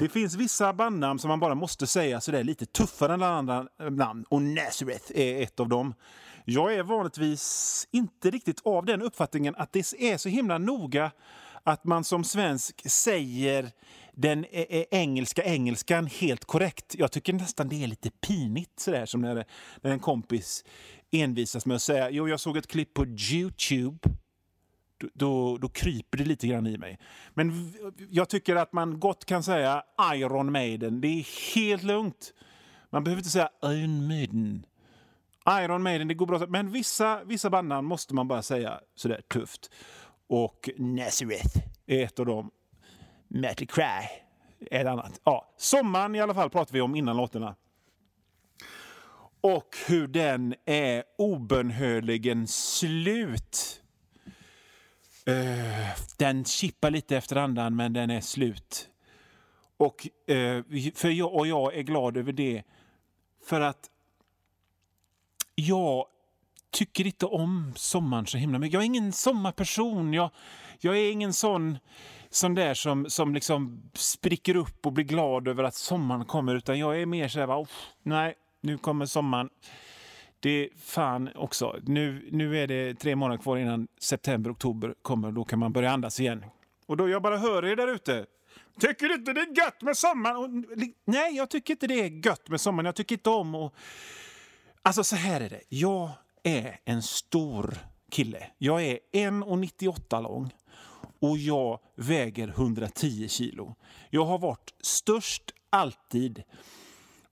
Det 0.00 0.08
finns 0.08 0.34
vissa 0.34 0.72
bandnamn 0.72 1.18
som 1.18 1.28
man 1.28 1.40
bara 1.40 1.54
måste 1.54 1.86
säga 1.86 2.20
sådär 2.20 2.44
lite 2.44 2.66
tuffare 2.66 3.14
än 3.14 3.22
andra 3.22 3.66
namn 3.90 4.24
och 4.28 4.42
Nazareth 4.42 5.12
är 5.14 5.42
ett 5.42 5.60
av 5.60 5.68
dem. 5.68 5.94
Jag 6.44 6.74
är 6.74 6.82
vanligtvis 6.82 7.88
inte 7.90 8.30
riktigt 8.30 8.60
av 8.64 8.84
den 8.84 9.02
uppfattningen 9.02 9.54
att 9.56 9.72
det 9.72 9.92
är 9.98 10.16
så 10.18 10.28
himla 10.28 10.58
noga 10.58 11.10
att 11.62 11.84
man 11.84 12.04
som 12.04 12.24
svensk 12.24 12.90
säger 12.90 13.70
den 14.12 14.44
e-, 14.44 14.66
e-, 14.68 14.86
engelska 14.90 15.42
engelskan 15.42 16.06
helt 16.06 16.44
korrekt. 16.44 16.94
Jag 16.98 17.12
tycker 17.12 17.32
nästan 17.32 17.68
det 17.68 17.82
är 17.82 17.86
lite 17.86 18.10
pinigt 18.10 18.80
sådär 18.80 19.06
som 19.06 19.20
när, 19.20 19.44
när 19.80 19.90
en 19.90 20.00
kompis 20.00 20.64
envisas 21.10 21.66
med 21.66 21.74
att 21.74 21.82
säga 21.82 22.10
jo, 22.10 22.28
jag 22.28 22.40
såg 22.40 22.56
ett 22.56 22.66
klipp 22.66 22.94
på 22.94 23.06
Youtube 23.06 23.98
då, 25.14 25.58
då 25.58 25.68
kryper 25.68 26.18
det 26.18 26.24
lite 26.24 26.46
grann 26.46 26.66
i 26.66 26.78
mig. 26.78 26.98
Men 27.34 27.72
jag 28.10 28.28
tycker 28.28 28.56
att 28.56 28.72
man 28.72 29.00
gott 29.00 29.24
kan 29.24 29.42
säga 29.42 29.82
Iron 30.14 30.52
Maiden. 30.52 31.00
Det 31.00 31.08
är 31.08 31.54
helt 31.54 31.82
lugnt. 31.82 32.34
Man 32.90 33.04
behöver 33.04 33.20
inte 33.20 33.30
säga 33.30 33.48
Iron 33.64 34.06
Maiden. 34.06 34.66
Iron 35.48 35.82
Maiden, 35.82 36.08
det 36.08 36.14
går 36.14 36.26
bra. 36.26 36.46
Men 36.48 36.72
vissa, 36.72 37.24
vissa 37.24 37.50
bandnamn 37.50 37.88
måste 37.88 38.14
man 38.14 38.28
bara 38.28 38.42
säga 38.42 38.80
sådär 38.94 39.20
tufft. 39.28 39.70
Och 40.26 40.70
Nazareth 40.76 41.58
är 41.86 42.04
ett 42.04 42.18
av 42.18 42.26
dem. 42.26 42.50
Metal 43.28 43.66
Cry 43.66 44.08
är 44.70 44.80
ett 44.80 44.86
annat. 44.86 45.20
Ja, 45.24 45.54
sommaren 45.56 46.14
i 46.14 46.20
alla 46.20 46.34
fall 46.34 46.50
pratar 46.50 46.72
vi 46.72 46.80
om 46.80 46.94
innan 46.94 47.16
låtarna. 47.16 47.56
Och 49.40 49.76
hur 49.86 50.06
den 50.06 50.54
är 50.64 51.04
obönhörligen 51.18 52.46
slut. 52.46 53.83
Uh, 55.28 55.88
den 56.16 56.44
chippar 56.44 56.90
lite 56.90 57.16
efter 57.16 57.36
andan, 57.36 57.76
men 57.76 57.92
den 57.92 58.10
är 58.10 58.20
slut. 58.20 58.88
Och, 59.76 60.08
uh, 60.30 60.62
för 60.94 61.08
jag, 61.08 61.34
och 61.34 61.46
jag 61.46 61.74
är 61.74 61.82
glad 61.82 62.16
över 62.16 62.32
det. 62.32 62.62
För 63.44 63.60
att 63.60 63.90
jag 65.54 66.06
tycker 66.70 67.06
inte 67.06 67.26
om 67.26 67.72
sommaren 67.76 68.26
så 68.26 68.38
himla 68.38 68.58
mycket. 68.58 68.74
Jag 68.74 68.82
är 68.82 68.86
ingen 68.86 69.12
sommarperson. 69.12 70.12
Jag, 70.12 70.30
jag 70.80 70.98
är 70.98 71.12
ingen 71.12 71.32
sån, 71.32 71.78
sån 72.30 72.54
där 72.54 72.74
som, 72.74 73.10
som 73.10 73.34
liksom 73.34 73.82
spricker 73.92 74.56
upp 74.56 74.86
och 74.86 74.92
blir 74.92 75.04
glad 75.04 75.48
över 75.48 75.64
att 75.64 75.74
sommaren 75.74 76.24
kommer. 76.24 76.54
Utan 76.54 76.78
jag 76.78 77.00
är 77.00 77.06
mer 77.06 77.28
så 77.28 77.40
här, 77.40 77.66
nej, 78.02 78.34
nu 78.60 78.78
kommer 78.78 79.06
sommaren. 79.06 79.48
Det 80.44 80.50
är 80.50 80.68
fan 80.76 81.30
också. 81.34 81.78
Nu, 81.82 82.28
nu 82.32 82.58
är 82.58 82.66
det 82.66 82.94
tre 82.94 83.16
månader 83.16 83.42
kvar 83.42 83.56
innan 83.56 83.88
september, 84.00 84.52
oktober 84.52 84.94
kommer. 85.02 85.32
Då 85.32 85.44
kan 85.44 85.58
man 85.58 85.72
börja 85.72 85.90
andas 85.90 86.20
igen. 86.20 86.44
Och 86.86 86.96
då 86.96 87.08
jag 87.08 87.22
bara 87.22 87.38
hör 87.38 87.64
er 87.64 87.76
där 87.76 87.88
ute. 87.88 88.26
Tycker 88.80 89.08
du 89.08 89.14
inte 89.14 89.32
det 89.32 89.40
är 89.40 89.58
gött 89.58 89.82
med 89.82 89.96
sommaren? 89.96 90.66
nej, 91.04 91.36
jag 91.36 91.50
tycker 91.50 91.74
inte 91.74 91.86
det 91.86 92.00
är 92.00 92.26
gött 92.26 92.48
med 92.48 92.60
sommaren. 92.60 92.86
Jag 92.86 92.94
tycker 92.94 93.14
inte 93.14 93.30
om 93.30 93.54
och... 93.54 93.74
Alltså 94.82 95.04
så 95.04 95.16
här 95.16 95.40
är 95.40 95.50
det. 95.50 95.60
Jag 95.68 96.10
är 96.42 96.78
en 96.84 97.02
stor 97.02 97.74
kille. 98.10 98.46
Jag 98.58 98.82
är 98.82 98.98
1,98 99.12 100.22
lång 100.22 100.50
och 101.20 101.38
jag 101.38 101.78
väger 101.96 102.48
110 102.48 103.28
kilo. 103.28 103.74
Jag 104.10 104.24
har 104.24 104.38
varit 104.38 104.74
störst 104.80 105.54
alltid. 105.70 106.42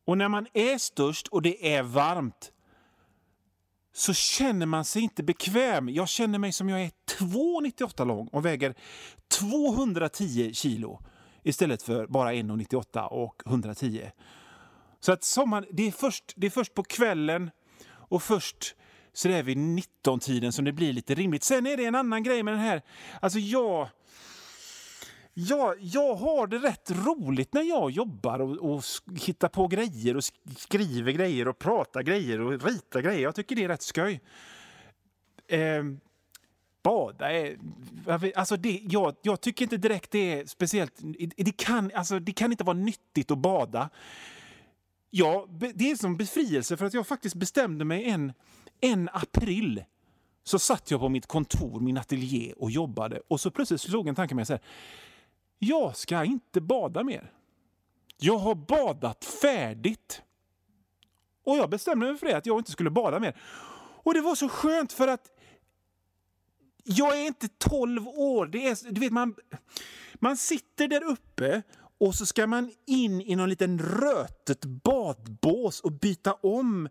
Och 0.05 0.19
när 0.19 0.29
man 0.29 0.47
är 0.53 0.79
störst 0.79 1.29
och 1.29 1.43
det 1.43 1.75
är 1.75 1.83
varmt 1.83 2.52
så 3.93 4.15
känner 4.15 4.67
man 4.67 4.85
sig 4.85 5.03
inte 5.03 5.23
bekväm. 5.23 5.89
Jag 5.89 6.09
känner 6.09 6.39
mig 6.39 6.53
som 6.53 6.69
jag 6.69 6.83
är 6.83 6.91
2,98 7.19 8.07
lång 8.07 8.29
och 8.29 8.45
väger 8.45 8.75
210 9.39 10.51
kilo 10.55 11.01
istället 11.43 11.83
för 11.83 12.07
bara 12.07 12.33
1,98 12.33 13.07
och 13.07 13.43
110. 13.47 14.11
Så 15.01 15.13
att 15.13 15.25
sommaren, 15.25 15.67
det, 15.71 15.87
är 15.87 15.91
först, 15.91 16.33
det 16.37 16.47
är 16.47 16.51
först 16.51 16.75
på 16.75 16.83
kvällen 16.83 17.51
och 17.91 18.23
först 18.23 18.75
så 19.13 19.29
det 19.29 19.35
är 19.35 19.43
vid 19.43 19.57
19-tiden 19.57 20.53
som 20.53 20.65
det 20.65 20.73
blir 20.73 20.93
lite 20.93 21.15
rimligt. 21.15 21.45
Sen 21.45 21.67
är 21.67 21.77
det 21.77 21.85
en 21.85 21.95
annan 21.95 22.23
grej 22.23 22.43
med 22.43 22.55
den 22.55 22.61
här. 22.61 22.83
Alltså 23.21 23.39
jag 23.39 23.89
jag, 25.35 25.75
jag 25.81 26.15
har 26.15 26.47
det 26.47 26.59
rätt 26.59 26.91
roligt 26.91 27.55
när 27.55 27.63
jag 27.63 27.91
jobbar 27.91 28.39
och, 28.39 28.75
och 28.75 28.83
hittar 29.21 29.49
på 29.49 29.67
grejer 29.67 30.17
och 30.17 30.25
skriver 30.57 31.13
grejer 31.13 31.49
och 31.49 31.59
pratar 31.59 32.03
grejer 32.03 32.41
och 32.41 32.65
ritar 32.65 33.01
grejer. 33.01 33.23
Jag 33.23 33.35
tycker 33.35 33.57
det 33.57 33.65
är 33.65 33.69
rätt 33.69 33.83
skoj. 33.83 34.21
Eh, 35.47 35.85
bada 36.83 37.33
är... 37.33 37.59
Alltså 38.35 38.57
det, 38.57 38.81
jag, 38.83 39.17
jag, 39.23 39.41
tycker 39.41 39.65
inte 39.65 39.77
direkt 39.77 40.11
det 40.11 40.41
är 40.41 40.47
speciellt... 40.47 40.93
Det 41.37 41.57
kan, 41.57 41.91
alltså 41.95 42.19
det 42.19 42.33
kan 42.33 42.53
inte 42.53 42.65
vara 42.65 42.77
nyttigt 42.77 43.31
att 43.31 43.39
bada. 43.39 43.91
Ja, 45.11 45.47
det 45.75 45.91
är 45.91 45.97
som 45.97 46.17
befrielse 46.17 46.77
för 46.77 46.85
att 46.85 46.95
jag 46.95 47.07
faktiskt 47.07 47.35
bestämde 47.35 47.85
mig 47.85 48.05
en, 48.05 48.33
en 48.81 49.09
april 49.13 49.85
så 50.45 50.59
satt 50.59 50.91
jag 50.91 51.01
på 51.01 51.09
mitt 51.09 51.27
kontor, 51.27 51.81
min 51.81 51.99
ateljé 51.99 52.53
och 52.57 52.71
jobbade 52.71 53.21
och 53.29 53.41
så 53.41 53.51
plötsligt 53.51 53.81
slog 53.81 54.09
en 54.09 54.15
tanke 54.15 54.35
mig 54.35 54.47
så 54.47 54.53
här. 54.53 54.63
Jag 55.65 55.97
ska 55.97 56.25
inte 56.25 56.61
bada 56.61 57.05
mer. 57.05 57.33
Jag 58.17 58.39
har 58.39 58.55
badat 58.55 59.25
färdigt. 59.25 60.23
Och 61.45 61.57
jag 61.57 61.71
bestämde 61.71 62.07
mig 62.07 62.17
för 62.17 62.27
det, 62.27 62.37
att 62.37 62.47
jag 62.47 62.61
inte 62.61 62.71
skulle 62.71 62.91
bada 62.91 63.21
mer. 63.21 63.41
Och 64.03 64.15
det 64.15 64.21
var 64.21 64.35
så 64.35 64.49
skönt 64.49 64.93
för 64.93 65.09
att 65.09 65.31
jag 66.85 67.21
är 67.21 67.27
inte 67.27 67.49
12 67.49 68.09
år. 68.09 68.47
Det 68.47 68.69
är, 68.69 68.93
du 68.93 69.01
vet, 69.01 69.13
man, 69.13 69.35
man 70.15 70.37
sitter 70.37 70.89
där 70.89 71.05
uppe 71.05 71.63
och 71.99 72.15
så 72.15 72.27
ska 72.27 72.47
man 72.47 72.73
in 72.87 73.21
i 73.21 73.37
någon 73.37 73.49
liten 73.49 73.79
rötet 73.79 74.65
badbås 74.65 75.81
och 75.81 75.93
byta 75.93 76.33
om. 76.33 76.89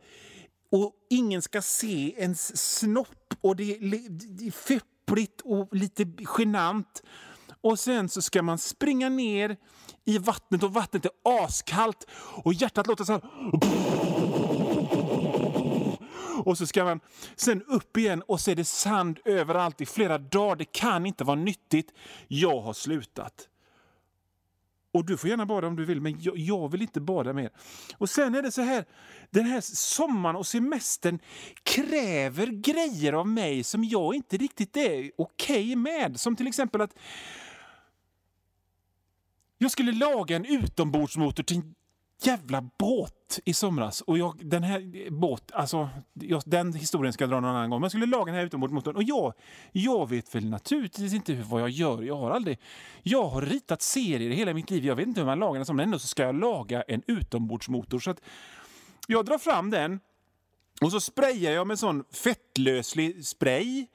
Och 0.70 0.94
ingen 1.10 1.42
ska 1.42 1.62
se 1.62 2.14
ens 2.18 2.72
snopp 2.78 3.34
och 3.42 3.56
det 3.56 3.76
är, 3.76 4.10
det 4.10 4.48
är 4.48 4.52
feppligt 4.52 5.42
och 5.42 5.76
lite 5.76 6.06
genant. 6.38 7.04
Och 7.62 7.80
sen 7.80 8.10
så 8.10 8.22
ska 8.22 8.42
man 8.42 8.58
springa 8.58 9.10
ner 9.10 9.58
i 10.06 10.18
vattnet 10.18 10.64
och 10.64 10.74
vattnet 10.74 11.06
är 11.06 11.12
askallt 11.24 12.06
och 12.44 12.54
hjärtat 12.54 12.88
låter 12.88 13.04
så 13.04 13.14
här. 13.14 13.22
Och 16.46 16.58
så 16.58 16.68
ska 16.68 16.84
man 16.84 17.00
sen 17.36 17.64
upp 17.64 17.98
igen 17.98 18.22
och 18.28 18.40
så 18.40 18.52
är 18.52 18.56
det 18.56 18.66
sand 18.66 19.20
överallt 19.26 19.82
i 19.82 19.86
flera 19.86 20.18
dagar. 20.18 20.56
Det 20.56 20.66
kan 20.66 21.06
inte 21.06 21.24
vara 21.24 21.36
nyttigt. 21.36 21.94
Jag 22.28 22.62
har 22.62 22.74
slutat. 22.74 23.48
Och 24.94 25.06
du 25.06 25.18
får 25.18 25.30
gärna 25.30 25.46
bada 25.46 25.68
om 25.68 25.76
du 25.76 25.86
vill, 25.86 26.02
men 26.02 26.22
jag, 26.22 26.38
jag, 26.38 26.72
vill 26.72 26.82
inte 26.82 27.02
bada 27.02 27.34
mer. 27.34 27.50
Och 27.98 28.10
sen 28.10 28.36
är 28.36 28.42
det 28.42 28.52
så 28.52 28.62
här, 28.62 28.86
den 29.30 29.46
här 29.46 29.62
sommaren 29.62 30.36
och 30.36 30.48
semestern 30.48 31.20
kräver 31.64 32.48
grejer 32.48 33.14
av 33.14 33.28
mig 33.28 33.64
som 33.64 33.84
jag 33.84 34.16
inte 34.16 34.38
riktigt 34.38 34.78
är 34.78 35.12
okej 35.18 35.74
okay 35.74 35.76
med. 35.76 36.20
Som 36.20 36.36
till 36.36 36.48
exempel 36.48 36.82
att 36.82 36.94
jag 39.62 39.72
skulle 39.72 39.92
laga 39.92 40.36
en 40.36 40.46
utombordsmotor 40.46 41.44
till 41.44 41.58
en 41.58 41.76
jävla 42.22 42.70
båt 42.80 43.40
i 43.46 43.54
somras. 43.54 44.02
Och 44.02 44.18
jag, 44.18 44.46
den 44.46 44.64
här 44.64 45.10
båt, 45.12 45.52
alltså, 45.52 45.90
jag, 46.14 46.44
den 46.46 46.74
historien 46.74 47.14
ska 47.14 47.24
jag 47.24 47.30
dra 47.30 47.40
någon 47.40 47.50
annan 47.50 47.70
gång. 47.70 47.80
Men 47.80 47.84
jag 47.84 47.92
skulle 47.92 48.06
laga 48.06 48.26
den 48.26 48.36
här 48.36 48.46
utombordsmotorn 48.46 48.96
och 48.96 49.04
jag, 49.04 49.34
jag 49.72 50.10
vet 50.10 50.36
väl 50.36 50.50
naturligtvis 50.50 51.14
inte 51.14 51.36
vad 51.36 51.62
jag 51.62 51.70
gör. 51.70 52.02
Jag 52.02 52.18
har 52.18 52.32
aldrig, 52.32 52.60
jag 53.04 53.28
har 53.28 53.42
ritat 53.42 53.82
serier 53.82 54.32
hela 54.32 54.54
mitt 54.54 54.70
liv. 54.70 54.86
Jag 54.86 54.96
vet 54.96 55.08
inte 55.08 55.22
hur 55.22 55.26
man 55.26 55.40
lagar 55.40 55.60
den 55.60 55.66
som 55.66 55.80
ändå 55.80 56.00
så 56.00 56.08
ska 56.08 56.24
jag 56.24 56.36
laga 56.36 56.82
en 56.82 57.02
utombordsmotor. 57.08 58.00
Så 58.00 58.12
att 58.12 58.22
jag 59.08 59.26
drar 59.26 59.38
fram 59.38 59.70
den 59.70 60.00
och 60.82 60.92
så 60.92 61.00
sprayar 61.00 61.52
jag 61.52 61.68
med 61.68 61.80
sån 61.80 62.04
fettlöslig 62.12 63.26
spray. 63.26 63.88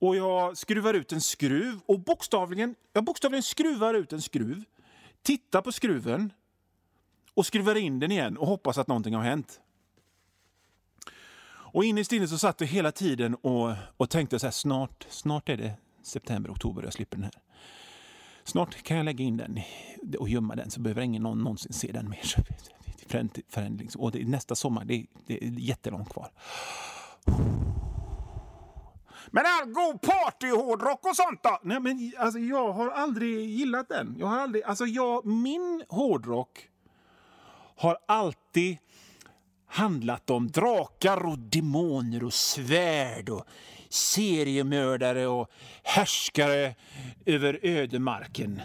Och 0.00 0.16
jag 0.16 0.56
skruvar 0.56 0.94
ut 0.94 1.12
en 1.12 1.20
skruv 1.20 1.80
och 1.86 2.00
bokstavligen, 2.00 2.74
jag 2.92 3.04
bokstavligen 3.04 3.42
skruvar 3.42 3.94
ut 3.94 4.12
en 4.12 4.22
skruv. 4.22 4.64
Tittar 5.22 5.62
på 5.62 5.72
skruven 5.72 6.32
och 7.34 7.46
skruvar 7.46 7.74
in 7.74 8.00
den 8.00 8.12
igen 8.12 8.36
och 8.36 8.46
hoppas 8.46 8.78
att 8.78 8.86
någonting 8.88 9.14
har 9.14 9.22
hänt. 9.22 9.60
Och 11.72 11.84
innerst 11.84 12.12
inne 12.12 12.28
så 12.28 12.38
satt 12.38 12.60
jag 12.60 12.68
hela 12.68 12.92
tiden 12.92 13.34
och, 13.34 13.72
och 13.96 14.10
tänkte 14.10 14.38
så 14.38 14.46
här, 14.46 14.52
snart, 14.52 15.06
snart 15.08 15.48
är 15.48 15.56
det 15.56 15.72
september, 16.02 16.50
oktober 16.50 16.82
och 16.82 16.86
jag 16.86 16.92
slipper 16.92 17.16
den 17.16 17.24
här. 17.24 17.32
Snart 18.44 18.82
kan 18.82 18.96
jag 18.96 19.04
lägga 19.04 19.24
in 19.24 19.36
den 19.36 19.60
och 20.18 20.28
gömma 20.28 20.56
den 20.56 20.70
så 20.70 20.80
behöver 20.80 21.02
ingen 21.02 21.22
någon 21.22 21.38
någonsin 21.38 21.72
se 21.72 21.92
den 21.92 22.10
mer. 22.10 22.34
Förändring. 23.48 23.88
Och 23.98 24.12
det, 24.12 24.24
nästa 24.24 24.54
sommar, 24.54 24.84
det, 24.84 25.06
det 25.26 25.44
är 25.44 25.50
jättelångt 25.50 26.08
kvar. 26.08 26.30
Men 29.30 29.44
all 29.46 29.68
god 29.72 30.02
partyhårdrock 30.02 31.06
och 31.06 31.16
sånt 31.16 31.42
då? 31.42 31.58
Nej, 31.62 31.80
men 31.80 32.12
alltså, 32.18 32.38
jag 32.38 32.72
har 32.72 32.90
aldrig 32.90 33.50
gillat 33.50 33.88
den. 33.88 34.16
Jag 34.18 34.26
har 34.26 34.40
aldrig, 34.40 34.64
alltså, 34.64 34.86
jag, 34.86 35.26
min 35.26 35.84
hårdrock 35.88 36.68
har 37.76 37.98
alltid 38.06 38.78
handlat 39.66 40.30
om 40.30 40.50
drakar 40.50 41.26
och 41.26 41.38
demoner 41.38 42.24
och 42.24 42.32
svärd 42.32 43.28
och 43.28 43.44
seriemördare 43.88 45.26
och 45.26 45.50
härskare 45.82 46.74
över 47.26 47.58
ödemarken. 47.62 48.60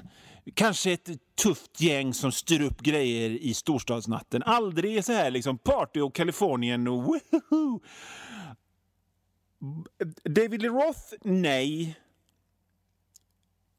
Kanske 0.54 0.92
ett 0.92 1.10
tufft 1.36 1.82
gäng 1.82 2.14
som 2.14 2.32
styr 2.32 2.62
upp 2.62 2.82
grejer 2.82 3.30
i 3.30 3.54
storstadsnatten. 3.54 4.44
Aldrig 4.44 5.06
så 5.06 5.14
här 5.14 5.32
liksom 5.32 5.58
party 5.58 6.02
och 6.02 6.16
Kalifornien 6.16 6.88
och 6.88 7.04
woohoo. 7.04 7.80
David 10.24 10.62
Lee 10.62 10.70
Roth? 10.70 11.14
Nej. 11.22 12.00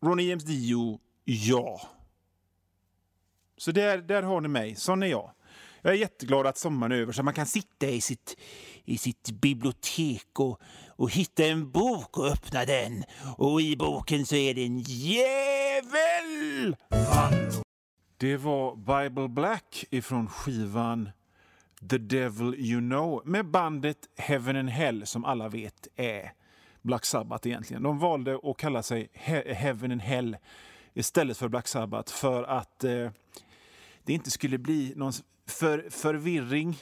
Ronny 0.04 0.28
James 0.28 0.44
Dio? 0.44 1.00
Ja. 1.24 1.80
Så 3.56 3.72
där, 3.72 3.98
där 3.98 4.22
har 4.22 4.40
ni 4.40 4.48
mig. 4.48 4.74
Sån 4.74 5.02
är 5.02 5.06
jag. 5.06 5.30
Jag 5.82 5.94
är 5.94 5.98
jätteglad 5.98 6.46
att 6.46 6.58
sommaren 6.58 6.92
är 6.92 6.96
över 6.96 7.12
så 7.12 7.22
man 7.22 7.34
kan 7.34 7.46
sitta 7.46 7.86
i 7.86 8.00
sitt, 8.00 8.36
i 8.84 8.98
sitt 8.98 9.30
bibliotek 9.30 10.40
och, 10.40 10.60
och 10.88 11.10
hitta 11.10 11.44
en 11.44 11.70
bok 11.70 12.18
och 12.18 12.26
öppna 12.26 12.64
den. 12.64 13.04
Och 13.36 13.60
i 13.60 13.76
boken 13.76 14.26
så 14.26 14.34
är 14.36 14.54
det 14.54 14.64
en 14.64 14.78
jävel! 14.80 16.76
Det 18.16 18.36
var 18.36 18.76
Bible 18.76 19.28
Black 19.28 19.84
ifrån 19.90 20.28
skivan 20.28 21.10
The 21.90 21.98
Devil 21.98 22.54
You 22.54 22.80
Know 22.80 23.22
med 23.24 23.46
bandet 23.46 24.08
Heaven 24.16 24.56
and 24.56 24.70
Hell 24.70 25.06
som 25.06 25.24
alla 25.24 25.48
vet 25.48 25.88
är 25.96 26.32
Black 26.82 27.04
Sabbath 27.04 27.48
egentligen. 27.48 27.82
De 27.82 27.98
valde 27.98 28.38
att 28.42 28.56
kalla 28.56 28.82
sig 28.82 29.08
He 29.12 29.54
Heaven 29.54 29.92
and 29.92 30.02
Hell 30.02 30.36
istället 30.94 31.36
för 31.36 31.48
Black 31.48 31.68
Sabbath 31.68 32.12
för 32.12 32.42
att 32.44 32.84
eh, 32.84 33.10
det 34.04 34.12
inte 34.12 34.30
skulle 34.30 34.58
bli 34.58 34.92
någon 34.96 35.12
för, 35.46 35.86
förvirring 35.90 36.76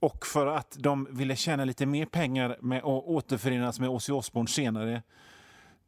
och 0.00 0.26
för 0.26 0.46
att 0.46 0.76
de 0.78 1.08
ville 1.10 1.36
tjäna 1.36 1.64
lite 1.64 1.86
mer 1.86 2.06
pengar 2.06 2.58
med 2.60 2.78
att 2.78 2.84
återförenas 2.84 3.80
med 3.80 3.88
Ozzy 3.88 4.12
Osbourne 4.12 4.48
senare 4.48 5.02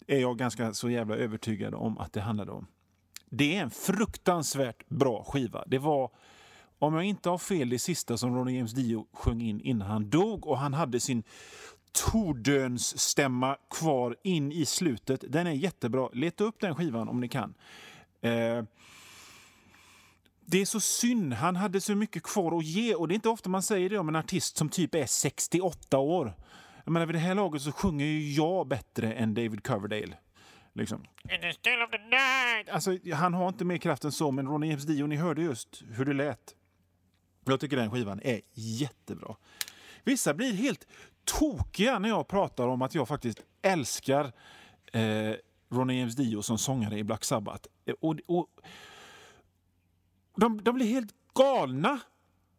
är 0.06 0.20
jag 0.20 0.38
ganska 0.38 0.74
så 0.74 0.90
jävla 0.90 1.16
övertygad 1.16 1.74
om 1.74 1.98
att 1.98 2.12
det 2.12 2.20
handlade 2.20 2.52
om. 2.52 2.66
Det 3.30 3.56
är 3.56 3.62
en 3.62 3.70
fruktansvärt 3.70 4.88
bra 4.88 5.24
skiva. 5.24 5.64
Det 5.66 5.78
var, 5.78 6.10
om 6.80 6.94
jag 6.94 7.04
inte 7.04 7.30
har 7.30 7.38
fel, 7.38 7.68
det 7.68 7.78
sista 7.78 8.16
som 8.16 8.36
Ronny 8.36 8.56
James 8.56 8.72
Dio 8.72 9.06
sjöng 9.12 9.40
in 9.42 9.60
innan 9.60 9.88
han 9.88 10.10
dog 10.10 10.46
och 10.46 10.58
han 10.58 10.74
hade 10.74 11.00
sin 11.00 11.22
tordöns 11.92 12.98
stämma 12.98 13.56
kvar 13.70 14.16
in 14.22 14.52
i 14.52 14.66
slutet. 14.66 15.24
Den 15.28 15.46
är 15.46 15.52
jättebra. 15.52 16.08
Leta 16.12 16.44
upp 16.44 16.60
den 16.60 16.74
skivan 16.74 17.08
om 17.08 17.20
ni 17.20 17.28
kan. 17.28 17.54
Eh, 18.20 18.64
det 20.46 20.60
är 20.60 20.64
så 20.64 20.80
synd. 20.80 21.32
Han 21.32 21.56
hade 21.56 21.80
så 21.80 21.94
mycket 21.94 22.22
kvar 22.22 22.58
att 22.58 22.64
ge. 22.64 22.94
Och 22.94 23.08
det 23.08 23.12
är 23.12 23.16
inte 23.16 23.28
ofta 23.28 23.50
man 23.50 23.62
säger 23.62 23.90
det 23.90 23.98
om 23.98 24.08
en 24.08 24.16
artist 24.16 24.56
som 24.56 24.68
typ 24.68 24.94
är 24.94 25.06
68 25.06 25.98
år. 25.98 26.34
Jag 26.84 26.92
menar, 26.92 27.06
vid 27.06 27.14
det 27.14 27.20
här 27.20 27.34
laget 27.34 27.62
så 27.62 27.72
sjunger 27.72 28.06
ju 28.06 28.32
jag 28.32 28.68
bättre 28.68 29.12
än 29.12 29.34
David 29.34 29.64
Coverdale. 29.64 30.14
Liksom. 30.72 31.04
Alltså, 32.72 32.98
han 33.14 33.34
har 33.34 33.48
inte 33.48 33.64
mer 33.64 33.76
kraft 33.76 34.04
än 34.04 34.12
så, 34.12 34.30
men 34.30 34.48
Ronny 34.48 34.68
James 34.68 34.84
Dio, 34.84 35.06
ni 35.06 35.16
hörde 35.16 35.42
just 35.42 35.82
hur 35.90 36.04
det 36.04 36.12
lät. 36.12 36.54
Jag 37.50 37.60
tycker 37.60 37.76
den 37.76 37.90
skivan 37.90 38.20
är 38.22 38.40
jättebra. 38.54 39.36
Vissa 40.04 40.34
blir 40.34 40.52
helt 40.52 40.86
tokiga 41.24 41.98
när 41.98 42.08
jag 42.08 42.28
pratar 42.28 42.68
om 42.68 42.82
att 42.82 42.94
jag 42.94 43.08
faktiskt 43.08 43.42
älskar 43.62 44.32
eh, 44.92 45.34
Ronny 45.70 45.98
James 45.98 46.16
Dio 46.16 46.42
som 46.42 46.58
sångare 46.58 46.98
i 46.98 47.04
Black 47.04 47.24
Sabbath. 47.24 47.68
Eh, 47.84 47.94
och, 48.00 48.16
och, 48.26 48.46
de, 50.36 50.62
de 50.62 50.74
blir 50.74 50.86
helt 50.86 51.14
galna. 51.34 52.00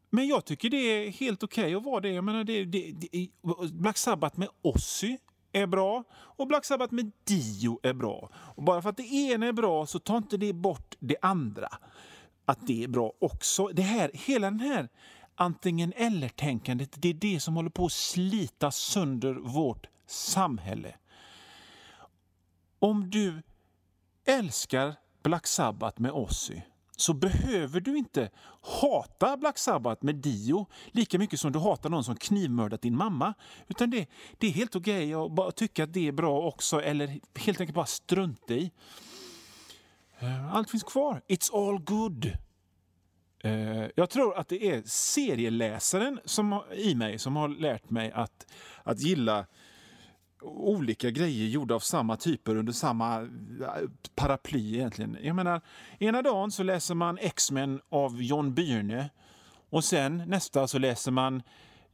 Men 0.10 0.28
jag 0.28 0.46
tycker 0.46 0.70
det 0.70 0.78
är 0.78 1.10
helt 1.12 1.44
okej 1.44 1.64
okay 1.64 1.76
att 1.76 1.84
vara 1.84 2.00
det. 2.00 2.10
Jag 2.10 2.24
menar, 2.24 2.44
det, 2.44 2.66
det, 2.66 2.92
det. 2.92 3.30
Black 3.72 3.98
Sabbath 3.98 4.40
med 4.40 4.50
Ozzy 4.62 5.18
är 5.52 5.68
bra 5.68 6.04
och 6.12 6.48
Black 6.48 6.66
Sabbath 6.66 6.94
med 6.94 7.12
Dio 7.24 7.80
är 7.84 7.94
bra. 7.94 8.30
Och 8.34 8.64
bara 8.64 8.82
för 8.82 8.90
att 8.90 8.98
det 8.98 9.14
ena 9.14 9.46
är 9.46 9.54
bra 9.54 9.86
så 9.86 10.00
tar 10.00 10.18
inte 10.18 10.38
det 10.38 10.54
bort 10.54 10.96
det 11.00 11.18
andra. 11.22 11.68
Att 12.46 12.68
det 12.68 12.84
är 12.84 12.88
bra 12.88 13.14
också. 13.20 13.68
Det 13.68 13.82
här, 13.82 14.12
hela 14.14 14.52
den 14.52 14.60
här 14.60 14.90
antingen 15.36 15.94
eller-tänkandet, 15.96 17.02
det 17.02 17.10
är 17.10 17.14
det 17.14 17.40
som 17.40 17.56
håller 17.56 17.70
på 17.70 17.86
att 17.86 17.92
slita 17.92 18.72
sönder 18.72 19.34
vårt 19.34 19.88
samhälle. 20.08 20.96
Om 22.80 23.10
du 23.10 23.42
älskar 24.26 24.96
Black 25.24 25.48
Sabbath 25.48 26.02
med 26.02 26.12
Ozzy 26.12 26.62
så 27.02 27.14
behöver 27.14 27.80
du 27.80 27.98
inte 27.98 28.30
hata 28.62 29.38
Black 29.38 29.58
Sabbath 29.58 30.06
med 30.06 30.16
Dio 30.16 30.66
lika 30.92 31.20
mycket 31.20 31.40
som 31.40 31.52
du 31.52 31.60
hatar 31.60 31.90
någon 31.90 32.04
som 32.04 32.16
knivmördat 32.16 32.82
din 32.82 32.98
mamma. 32.98 33.34
Utan 33.68 33.90
det, 33.90 34.10
det 34.38 34.48
är 34.48 34.52
helt 34.52 34.76
okej 34.76 35.16
okay 35.16 35.26
att 35.26 35.32
bara 35.32 35.52
tycka 35.52 35.84
att 35.84 35.94
det 35.94 36.08
är 36.08 36.12
bra 36.12 36.42
också 36.42 36.82
eller 36.82 37.08
helt 37.36 37.62
enkelt 37.62 37.76
bara 37.76 37.86
strunta 37.86 38.54
i. 38.54 38.72
Eh, 40.22 40.56
allt 40.56 40.70
finns 40.70 40.84
kvar. 40.84 41.22
It's 41.28 41.68
all 41.70 41.80
good. 41.80 42.32
Eh, 43.44 43.86
jag 43.96 44.10
tror 44.10 44.38
att 44.38 44.48
det 44.48 44.70
är 44.70 44.82
serieläsaren 44.86 46.20
som, 46.26 46.62
i 46.76 46.96
mig 46.96 47.20
som 47.20 47.36
har 47.36 47.48
lärt 47.48 47.90
mig 47.90 48.12
att, 48.12 48.52
att 48.84 49.00
gilla 49.00 49.46
olika 50.42 51.10
grejer 51.10 51.48
gjorda 51.48 51.76
av 51.76 51.80
samma 51.80 52.18
typer 52.18 52.56
under 52.56 52.74
samma 52.74 53.22
eh, 53.22 53.28
paraply 54.16 54.76
egentligen. 54.76 55.18
Jag 55.22 55.36
menar, 55.36 55.62
ena 56.00 56.22
dagen 56.22 56.52
så 56.52 56.64
läser 56.64 56.96
man 56.96 57.18
X-Men 57.22 57.82
av 57.90 58.22
John 58.22 58.54
Byrne 58.54 59.10
och 59.70 59.84
sen 59.84 60.24
nästa 60.28 60.68
så 60.68 60.78
läser 60.78 61.12
man 61.12 61.44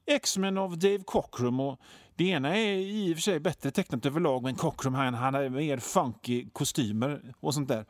X-Men 0.06 0.58
av 0.58 0.78
Dave 0.80 1.04
Cockrum. 1.06 1.60
Och 1.60 1.80
det 2.18 2.30
ena 2.30 2.58
är 2.58 2.76
i 2.76 3.14
och 3.14 3.16
för 3.18 3.22
sig 3.22 3.40
bättre 3.40 3.72
tecknat 3.72 4.06
överlag 4.06 4.44
men 4.44 4.56
Cockrum 4.56 4.94
han, 4.94 5.14
han 5.14 5.34
har 5.34 5.50
mer 5.50 5.78
funky 5.78 6.50
kostymer 6.54 7.34
och 7.40 7.54
sånt 7.54 7.68
där. 7.68 7.86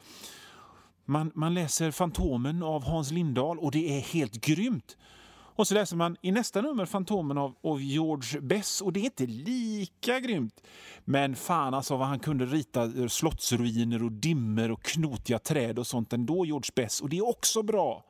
Man, 1.05 1.31
man 1.35 1.53
läser 1.53 1.91
Fantomen 1.91 2.63
av 2.63 2.83
Hans 2.83 3.11
Lindahl 3.11 3.59
och 3.59 3.71
det 3.71 3.97
är 3.97 4.01
helt 4.01 4.45
grymt. 4.45 4.97
Och 5.29 5.67
så 5.67 5.73
läser 5.73 5.95
man 5.95 6.17
i 6.21 6.31
nästa 6.31 6.61
nummer 6.61 6.85
Fantomen 6.85 7.37
av, 7.37 7.55
av 7.63 7.81
George 7.81 8.41
Bess 8.41 8.81
och 8.81 8.93
det 8.93 8.99
är 8.99 9.03
inte 9.03 9.25
lika 9.25 10.19
grymt. 10.19 10.61
Men 11.05 11.35
fan 11.35 11.73
alltså 11.73 11.97
vad 11.97 12.07
han 12.07 12.19
kunde 12.19 12.45
rita 12.45 13.09
slottsruiner 13.09 14.03
och 14.03 14.11
dimmer 14.11 14.71
och 14.71 14.83
knotiga 14.83 15.39
träd 15.39 15.79
och 15.79 15.87
sånt 15.87 16.13
ändå, 16.13 16.45
George 16.45 16.71
Bess. 16.75 17.01
Och 17.01 17.09
det 17.09 17.17
är 17.17 17.29
också 17.29 17.63
bra. 17.63 18.05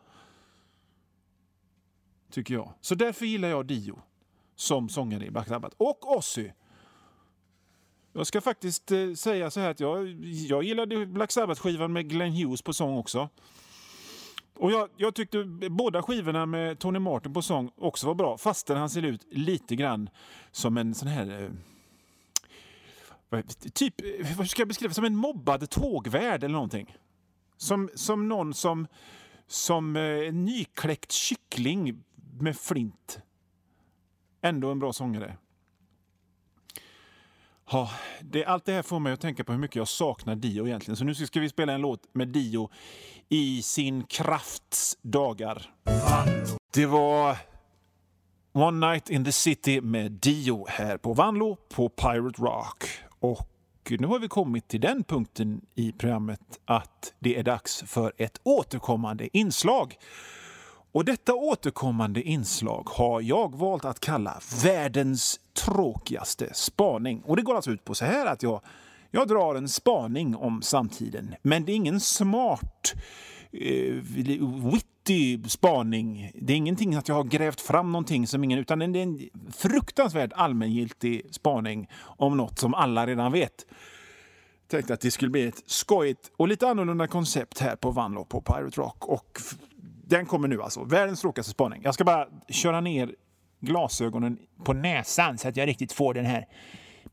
Tycker 2.32 2.54
jag. 2.54 2.74
Så 2.82 2.96
därför 2.96 3.26
gillar 3.26 3.48
jag 3.48 3.66
Dio 3.66 4.00
som 4.58 4.90
sångare 4.90 5.26
i 5.26 5.32
Black 5.32 5.48
Sabbath. 5.48 5.76
Och 5.78 6.18
Ozzy. 6.18 6.52
Jag 8.14 8.28
ska 8.28 8.42
faktiskt 8.42 8.92
eh, 8.92 9.14
säga 9.14 9.52
så 9.52 9.60
här 9.60 9.72
att 9.72 9.80
jag, 9.80 10.08
jag 10.24 10.64
gillade 10.64 11.06
Black 11.06 11.32
Sabbath-skivan 11.32 11.94
med 11.94 12.10
Glenn 12.10 12.32
Hughes 12.32 12.62
på 12.62 12.74
sång 12.74 12.98
också. 12.98 13.30
Och 14.54 14.72
jag, 14.72 14.90
jag, 14.98 15.16
tyckte 15.16 15.44
båda 15.70 16.02
skivorna 16.02 16.46
med 16.46 16.80
Tony 16.80 17.00
Martin 17.00 17.34
på 17.34 17.42
sång 17.42 17.72
också 17.76 18.08
var 18.08 18.16
bra, 18.16 18.38
fastän 18.38 18.78
han 18.78 18.90
ser 18.90 19.02
ut 19.02 19.28
lite 19.32 19.76
grann 19.76 20.10
som 20.52 20.78
en 20.78 20.96
sån 20.96 21.08
här... 21.08 21.52
Eh, 23.32 23.42
typ, 23.74 23.94
vad 24.38 24.50
ska 24.50 24.62
jag 24.62 24.68
beskriva? 24.68 24.94
Som 24.94 25.06
en 25.06 25.16
mobbad 25.16 25.70
tågvärd 25.70 26.44
eller 26.44 26.54
någonting. 26.54 26.96
Som, 27.58 27.90
som 27.96 28.28
någon 28.28 28.54
som... 28.54 28.88
Som 29.50 29.96
eh, 29.96 30.34
nykläckt 30.34 31.12
kyckling 31.12 32.04
med 32.40 32.58
flint. 32.58 33.20
Ändå 34.48 34.72
en 34.72 34.80
bra 34.80 34.94
sångare. 34.94 35.38
Ja, 37.72 37.92
det, 38.22 38.46
allt 38.46 38.66
det 38.66 38.74
här 38.74 38.82
får 38.82 39.00
mig 39.00 39.14
att 39.14 39.22
tänka 39.22 39.44
på 39.44 39.52
hur 39.52 39.60
mycket 39.60 39.76
jag 39.76 39.88
saknar 39.88 40.36
Dio 40.36 40.68
egentligen. 40.68 40.96
Så 40.96 41.04
nu 41.04 41.16
ska 41.16 41.40
vi 41.40 41.50
spela 41.50 41.74
en 41.74 41.82
låt 41.82 42.02
med 42.14 42.28
Dio 42.28 42.70
i 43.30 43.62
sin 43.62 44.04
krafts 44.04 44.98
dagar. 45.02 45.74
Det 46.74 46.86
var 46.86 47.38
One 48.52 48.92
Night 48.92 49.10
in 49.10 49.26
the 49.26 49.32
City 49.32 49.82
med 49.82 50.12
Dio 50.12 50.66
här 50.70 50.98
på 50.98 51.14
Vanlo 51.14 51.56
på 51.56 51.90
Pirate 51.90 52.42
Rock. 52.42 52.84
Och 53.20 53.92
nu 54.00 54.08
har 54.08 54.20
vi 54.20 54.28
kommit 54.28 54.68
till 54.68 54.82
den 54.82 55.04
punkten 55.04 55.62
i 55.76 55.92
programmet 55.92 56.60
att 56.66 57.14
det 57.20 57.40
är 57.40 57.44
dags 57.44 57.84
för 57.88 58.14
ett 58.18 58.40
återkommande 58.44 59.38
inslag. 59.38 59.96
Och 60.98 61.06
detta 61.06 61.34
återkommande 61.34 62.22
inslag 62.22 62.90
har 62.90 63.22
jag 63.22 63.56
valt 63.56 63.86
att 63.86 64.00
kalla 64.00 64.40
världens 64.64 65.40
tråkigaste 65.54 66.54
spaning. 66.54 67.22
Och 67.26 67.36
det 67.36 67.42
går 67.42 67.56
alltså 67.56 67.72
ut 67.72 67.86
på 67.86 67.96
så 67.96 68.06
här 68.06 68.26
att 68.26 68.44
jag, 68.44 68.62
jag 69.12 69.28
drar 69.28 69.56
en 69.56 69.70
spaning 69.70 70.36
om 70.36 70.62
samtiden. 70.62 71.36
Men 71.42 71.66
det 71.66 71.72
är 71.72 71.76
ingen 71.76 72.00
smart, 72.00 72.94
eh, 73.52 73.94
witty 74.74 75.44
spaning. 75.50 76.32
Det 76.36 76.54
är 76.54 76.58
ingenting 76.58 76.96
att 76.96 77.08
jag 77.08 77.16
har 77.16 77.24
grävt 77.24 77.62
fram 77.62 77.92
någonting 77.92 78.28
som 78.28 78.44
ingen, 78.44 78.60
utan 78.60 78.80
det 78.80 78.86
är 78.86 79.04
en 79.04 79.30
fruktansvärt 79.52 80.32
allmängiltig 80.34 81.26
spaning 81.32 81.90
om 82.04 82.38
något 82.38 82.60
som 82.60 82.74
alla 82.74 83.08
redan 83.08 83.32
vet 83.32 83.66
tänkte 84.68 84.94
att 84.94 85.02
det 85.02 85.12
skulle 85.12 85.32
bli 85.32 85.48
ett 85.48 85.64
skojigt 85.66 86.32
och 86.38 86.48
lite 86.48 86.68
annorlunda 86.68 87.08
koncept 87.08 87.60
här 87.60 87.76
på 87.76 87.92
Vanlo 87.92 88.26
på 88.26 88.42
Pirate 88.42 88.82
Rock. 88.82 89.06
Och 89.06 89.42
den 90.10 90.26
kommer 90.26 90.48
nu 90.48 90.62
alltså. 90.62 90.84
Världens 90.84 91.22
tråkigaste 91.22 91.52
spaning. 91.52 91.82
Jag 91.84 91.94
ska 91.94 92.04
bara 92.04 92.28
köra 92.50 92.82
ner 92.82 93.16
glasögonen 93.60 94.38
på 94.64 94.74
näsan 94.74 95.38
så 95.38 95.48
att 95.48 95.58
jag 95.58 95.68
riktigt 95.68 95.92
får 95.92 96.14
den 96.14 96.26
här 96.26 96.48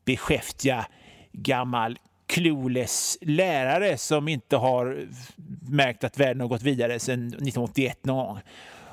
beskäftiga 0.05 0.85
gammal 1.31 1.99
clueless 2.27 3.17
lärare 3.21 3.97
som 3.97 4.27
inte 4.27 4.57
har 4.57 5.07
märkt 5.69 6.03
att 6.03 6.19
världen 6.19 6.41
har 6.41 6.47
gått 6.47 6.61
vidare 6.61 6.99
sedan 6.99 7.27
1981 7.27 8.05
någon 8.05 8.25
gång. 8.25 8.39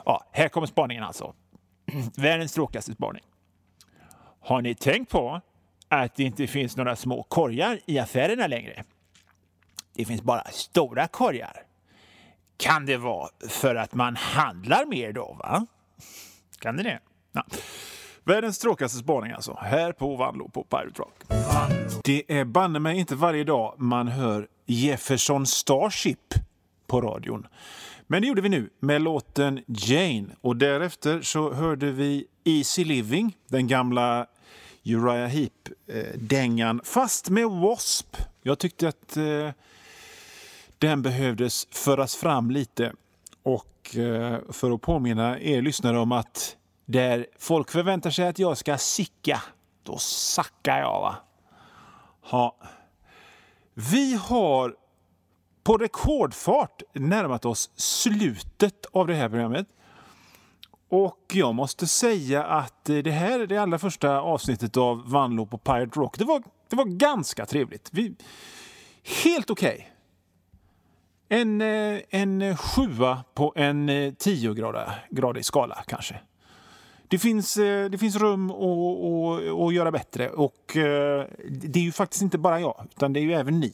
Ja, 0.04 0.24
här 0.32 0.48
kommer 0.48 0.66
spaningen 0.66 1.04
alltså. 1.04 1.34
Världens 2.16 2.52
tråkigaste 2.52 2.92
spaning. 2.92 3.22
Har 4.40 4.62
ni 4.62 4.74
tänkt 4.74 5.10
på 5.10 5.40
att 5.88 6.14
det 6.14 6.22
inte 6.22 6.46
finns 6.46 6.76
några 6.76 6.96
små 6.96 7.22
korgar 7.22 7.80
i 7.86 7.98
affärerna 7.98 8.46
längre? 8.46 8.84
Det 9.94 10.04
finns 10.04 10.22
bara 10.22 10.44
stora 10.44 11.08
korgar. 11.08 11.62
Kan 12.62 12.86
det 12.86 12.96
vara 12.96 13.28
för 13.48 13.74
att 13.74 13.94
man 13.94 14.16
handlar 14.16 14.86
mer 14.86 15.12
då? 15.12 15.36
va? 15.38 15.66
Kan 16.58 16.76
det 16.76 16.82
det? 16.82 17.00
Ja. 17.32 17.44
Världens 18.24 18.58
tråkigaste 18.58 18.98
spaning 18.98 19.32
alltså, 19.32 19.58
här 19.60 19.92
på 19.92 20.16
Vanlo 20.16 20.48
på 20.48 20.64
Pirate 20.64 21.02
Rock. 21.02 21.14
Det 22.04 22.38
är 22.38 22.44
banne 22.44 22.78
mig 22.78 22.98
inte 22.98 23.14
varje 23.14 23.44
dag 23.44 23.74
man 23.78 24.08
hör 24.08 24.48
Jefferson 24.66 25.46
Starship 25.46 26.34
på 26.86 27.00
radion. 27.00 27.46
Men 28.06 28.22
det 28.22 28.28
gjorde 28.28 28.42
vi 28.42 28.48
nu 28.48 28.70
med 28.80 29.02
låten 29.02 29.60
Jane 29.66 30.26
och 30.40 30.56
därefter 30.56 31.20
så 31.20 31.52
hörde 31.52 31.90
vi 31.90 32.26
Easy 32.44 32.84
Living, 32.84 33.36
den 33.48 33.66
gamla 33.66 34.26
Uriah 34.84 35.28
Heep-dängan, 35.28 36.78
eh, 36.78 36.84
fast 36.84 37.30
med 37.30 37.44
W.A.S.P. 37.44 38.22
Jag 38.42 38.58
tyckte 38.58 38.88
att 38.88 39.16
eh, 39.16 39.50
den 40.82 41.02
behövdes 41.02 41.66
föras 41.70 42.16
fram 42.16 42.50
lite. 42.50 42.92
Och 43.42 43.96
eh, 43.96 44.38
för 44.48 44.70
att 44.70 44.80
påminna 44.80 45.40
er 45.40 45.62
lyssnare 45.62 45.98
om 45.98 46.12
att 46.12 46.56
där 46.84 47.26
folk 47.38 47.70
förväntar 47.70 48.10
sig 48.10 48.28
att 48.28 48.38
jag 48.38 48.58
ska 48.58 48.78
sicka, 48.78 49.42
då 49.82 49.98
sackar 49.98 50.78
jag. 50.78 51.00
va? 51.00 51.16
Ha. 52.22 52.56
Vi 53.74 54.14
har 54.14 54.74
på 55.64 55.76
rekordfart 55.76 56.82
närmat 56.92 57.44
oss 57.44 57.70
slutet 57.76 58.86
av 58.92 59.06
det 59.06 59.14
här 59.14 59.28
programmet. 59.28 59.66
Och 60.88 61.24
jag 61.32 61.54
måste 61.54 61.86
säga 61.86 62.44
att 62.44 62.88
eh, 62.88 62.96
det 62.96 63.10
här 63.10 63.40
är 63.40 63.46
det 63.46 63.58
allra 63.58 63.78
första 63.78 64.20
avsnittet 64.20 64.76
av 64.76 65.10
Vanlo 65.10 65.46
på 65.46 65.58
Pirate 65.58 66.00
Rock. 66.00 66.18
Det 66.18 66.24
var, 66.24 66.42
det 66.68 66.76
var 66.76 66.84
ganska 66.84 67.46
trevligt. 67.46 67.88
Vi, 67.92 68.14
helt 69.24 69.50
okej. 69.50 69.74
Okay. 69.74 69.91
En, 71.32 71.60
eh, 71.60 72.00
en 72.10 72.56
sjua 72.56 73.24
på 73.34 73.52
en 73.56 73.88
eh, 73.88 74.12
tiogradig 74.12 75.44
skala 75.44 75.84
kanske. 75.86 76.20
Det 77.08 77.18
finns, 77.18 77.56
eh, 77.56 77.90
det 77.90 77.98
finns 77.98 78.16
rum 78.16 78.50
att, 78.50 78.56
att, 78.56 79.60
att 79.60 79.74
göra 79.74 79.90
bättre 79.90 80.30
och 80.30 80.70
det 81.50 81.76
är 81.76 81.82
ju 81.82 81.92
faktiskt 81.92 82.22
inte 82.22 82.38
bara 82.38 82.60
jag, 82.60 82.86
utan 82.90 83.12
det 83.12 83.20
är 83.20 83.22
ju 83.22 83.32
även 83.32 83.60
ni. 83.60 83.72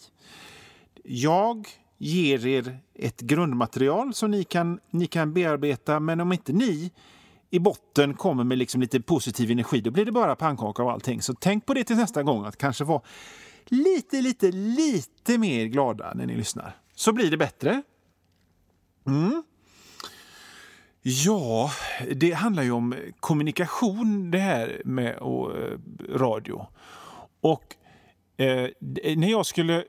Jag 1.02 1.68
ger 1.98 2.46
er 2.46 2.78
ett 2.94 3.20
grundmaterial 3.20 4.14
som 4.14 4.30
ni 4.30 4.44
kan, 4.44 4.80
ni 4.90 5.06
kan 5.06 5.32
bearbeta, 5.32 6.00
men 6.00 6.20
om 6.20 6.32
inte 6.32 6.52
ni 6.52 6.90
i 7.50 7.58
botten 7.58 8.14
kommer 8.14 8.44
med 8.44 8.58
liksom 8.58 8.80
lite 8.80 9.00
positiv 9.00 9.50
energi, 9.50 9.80
då 9.80 9.90
blir 9.90 10.04
det 10.04 10.12
bara 10.12 10.36
pannkaka 10.36 10.82
av 10.82 10.88
allting. 10.88 11.22
Så 11.22 11.34
tänk 11.34 11.66
på 11.66 11.74
det 11.74 11.84
till 11.84 11.96
nästa 11.96 12.22
gång, 12.22 12.44
att 12.44 12.56
kanske 12.56 12.84
vara 12.84 13.02
lite, 13.64 14.20
lite, 14.20 14.50
lite 14.50 15.38
mer 15.38 15.64
glada 15.66 16.12
när 16.14 16.26
ni 16.26 16.36
lyssnar 16.36 16.76
så 16.98 17.12
blir 17.12 17.30
det 17.30 17.36
bättre. 17.36 17.82
Mm. 19.06 19.42
Ja, 21.02 21.70
det 22.14 22.32
handlar 22.32 22.62
ju 22.62 22.70
om 22.70 22.94
kommunikation 23.20 24.30
det 24.30 24.38
här 24.38 24.82
med 24.84 25.16
och, 25.16 25.56
eh, 25.56 25.78
radio. 26.08 26.66
Och 27.40 27.76
eh, 28.36 28.68
när 29.16 29.30
jag 29.30 29.46
skulle 29.46 29.84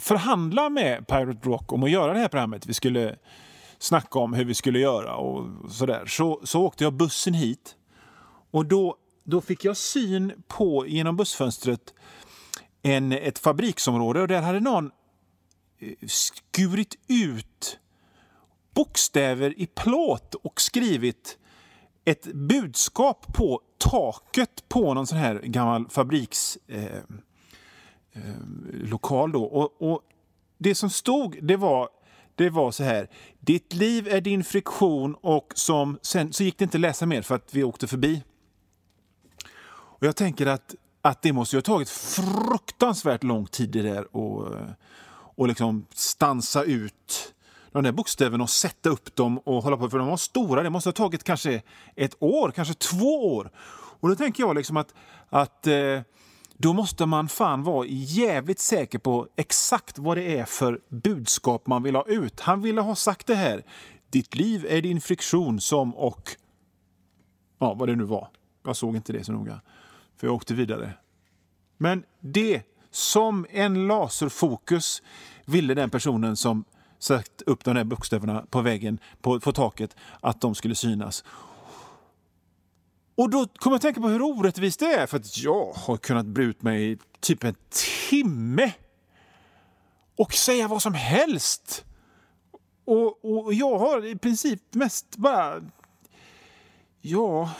förhandla 0.00 0.68
med 0.68 1.06
Pirate 1.06 1.48
Rock 1.48 1.72
om 1.72 1.82
att 1.82 1.90
göra 1.90 2.12
det 2.12 2.18
här 2.18 2.28
programmet, 2.28 2.66
vi 2.66 2.74
skulle 2.74 3.16
snacka 3.78 4.18
om 4.18 4.34
hur 4.34 4.44
vi 4.44 4.54
skulle 4.54 4.78
göra 4.78 5.16
och 5.16 5.72
sådär, 5.72 6.06
så, 6.06 6.40
så 6.44 6.62
åkte 6.62 6.84
jag 6.84 6.92
bussen 6.92 7.34
hit. 7.34 7.76
Och 8.50 8.66
då, 8.66 8.96
då 9.24 9.40
fick 9.40 9.64
jag 9.64 9.76
syn 9.76 10.32
på, 10.48 10.86
genom 10.86 11.16
bussfönstret, 11.16 11.94
en, 12.82 13.12
ett 13.12 13.38
fabriksområde 13.38 14.20
och 14.20 14.28
där 14.28 14.42
hade 14.42 14.60
någon 14.60 14.90
Eh, 15.84 16.08
skurit 16.08 16.98
ut 17.08 17.78
bokstäver 18.74 19.60
i 19.60 19.66
plåt 19.66 20.34
och 20.34 20.60
skrivit 20.60 21.38
ett 22.04 22.24
budskap 22.24 23.34
på 23.34 23.60
taket 23.78 24.68
på 24.68 24.94
någon 24.94 25.06
sån 25.06 25.18
här 25.18 25.40
gammal 25.44 25.88
fabrikslokal. 25.88 26.90
Eh, 28.14 29.24
eh, 29.24 29.32
då. 29.32 29.44
och, 29.44 29.92
och, 29.92 30.02
det 30.58 30.74
som 30.74 30.90
stod 30.90 31.38
det 31.42 31.56
var 31.56 31.88
det 32.34 32.50
var 32.50 32.70
så 32.70 32.84
här. 32.84 33.10
Ditt 33.40 33.72
liv 33.72 34.08
är 34.08 34.20
din 34.20 34.44
friktion 34.44 35.16
och 35.20 35.52
som... 35.54 35.98
Sen 36.02 36.32
så 36.32 36.44
gick 36.44 36.58
det 36.58 36.62
inte 36.62 36.76
att 36.76 36.80
läsa 36.80 37.06
mer 37.06 37.22
för 37.22 37.34
att 37.34 37.54
vi 37.54 37.64
åkte 37.64 37.86
förbi. 37.86 38.22
Och 39.72 40.06
jag 40.06 40.16
tänker 40.16 40.46
att, 40.46 40.74
att 41.02 41.22
det 41.22 41.32
måste 41.32 41.56
ju 41.56 41.58
ha 41.58 41.62
tagit 41.62 41.88
fruktansvärt 41.88 43.22
lång 43.22 43.46
tid 43.46 43.70
det 43.70 43.82
där 43.82 44.16
och, 44.16 44.56
och 45.34 45.48
liksom 45.48 45.86
stansa 45.92 46.62
ut 46.62 47.34
de 47.72 47.84
där 47.84 47.92
bokstäverna 47.92 48.44
och 48.44 48.50
sätta 48.50 48.88
upp 48.88 49.16
dem 49.16 49.38
och 49.38 49.62
hålla 49.62 49.76
på. 49.76 49.90
För 49.90 49.98
de 49.98 50.08
var 50.08 50.16
stora. 50.16 50.62
Det 50.62 50.70
måste 50.70 50.88
ha 50.88 50.92
tagit 50.92 51.24
kanske 51.24 51.62
ett 51.96 52.16
år, 52.18 52.50
kanske 52.50 52.74
två 52.74 53.34
år. 53.36 53.50
Och 54.00 54.08
då 54.08 54.14
tänker 54.16 54.42
jag 54.42 54.56
liksom 54.56 54.76
att, 54.76 54.94
att 55.28 55.66
eh, 55.66 56.00
då 56.56 56.72
måste 56.72 57.06
man 57.06 57.28
fan 57.28 57.62
vara 57.62 57.86
jävligt 57.88 58.58
säker 58.58 58.98
på 58.98 59.28
exakt 59.36 59.98
vad 59.98 60.16
det 60.16 60.38
är 60.38 60.44
för 60.44 60.80
budskap 60.88 61.66
man 61.66 61.82
vill 61.82 61.96
ha 61.96 62.04
ut. 62.06 62.40
Han 62.40 62.62
ville 62.62 62.80
ha 62.80 62.94
sagt 62.94 63.26
det 63.26 63.34
här. 63.34 63.64
Ditt 64.10 64.34
liv 64.34 64.66
är 64.68 64.82
din 64.82 65.00
friktion 65.00 65.60
som 65.60 65.94
och... 65.94 66.30
Ja, 67.58 67.74
vad 67.74 67.88
det 67.88 67.96
nu 67.96 68.04
var. 68.04 68.28
Jag 68.64 68.76
såg 68.76 68.96
inte 68.96 69.12
det 69.12 69.24
så 69.24 69.32
noga, 69.32 69.60
för 70.16 70.26
jag 70.26 70.34
åkte 70.34 70.54
vidare. 70.54 70.92
Men 71.76 72.04
det, 72.20 72.62
som 72.94 73.46
en 73.50 73.86
laserfokus, 73.86 75.02
ville 75.44 75.74
den 75.74 75.90
personen 75.90 76.36
som 76.36 76.64
satt 76.98 77.42
upp 77.46 77.64
de 77.64 77.74
där 77.74 77.84
bokstäverna 77.84 78.46
på 78.50 78.60
väggen, 78.60 78.98
på, 79.20 79.40
på 79.40 79.52
taket, 79.52 79.96
att 80.20 80.40
de 80.40 80.54
skulle 80.54 80.74
synas. 80.74 81.24
Och 83.14 83.30
då 83.30 83.46
kommer 83.46 83.74
jag 83.74 83.76
att 83.76 83.82
tänka 83.82 84.00
på 84.00 84.08
hur 84.08 84.22
orättvist 84.22 84.80
det 84.80 84.94
är, 84.94 85.06
för 85.06 85.16
att 85.16 85.38
jag 85.38 85.72
har 85.72 85.96
kunnat 85.96 86.26
bre 86.26 86.44
ut 86.44 86.62
mig 86.62 86.92
i 86.92 86.98
typ 87.20 87.44
en 87.44 87.56
timme 88.10 88.72
och 90.16 90.34
säga 90.34 90.68
vad 90.68 90.82
som 90.82 90.94
helst. 90.94 91.84
Och, 92.84 93.24
och 93.24 93.54
jag 93.54 93.78
har 93.78 94.06
i 94.06 94.16
princip 94.16 94.74
mest 94.74 95.16
bara... 95.16 95.62
Ja... 97.00 97.50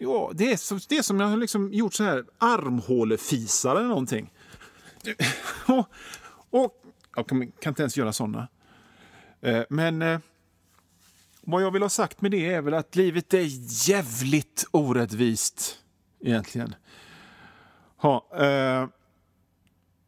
Ja, 0.00 0.32
det 0.34 0.52
är, 0.52 0.56
som, 0.56 0.80
det 0.88 0.98
är 0.98 1.02
som 1.02 1.20
jag 1.20 1.26
har 1.26 1.36
liksom 1.36 1.72
gjort 1.72 1.94
så 1.94 2.04
här 2.04 2.24
armhålefisar 2.38 3.76
eller 3.76 3.88
någonting. 3.88 4.32
och, 5.66 5.88
och 6.50 6.82
jag 7.16 7.26
kan, 7.26 7.52
kan 7.52 7.70
inte 7.70 7.82
ens 7.82 7.96
göra 7.96 8.12
såna. 8.12 8.48
Eh, 9.40 9.62
men... 9.68 10.02
Eh, 10.02 10.18
vad 11.48 11.62
jag 11.62 11.70
vill 11.70 11.82
ha 11.82 11.88
sagt 11.88 12.20
med 12.20 12.30
det 12.30 12.52
är 12.52 12.62
väl 12.62 12.74
att 12.74 12.96
livet 12.96 13.34
är 13.34 13.46
jävligt 13.88 14.66
orättvist 14.70 15.78
egentligen. 16.20 16.74
Ha, 17.96 18.28
eh, 18.36 18.88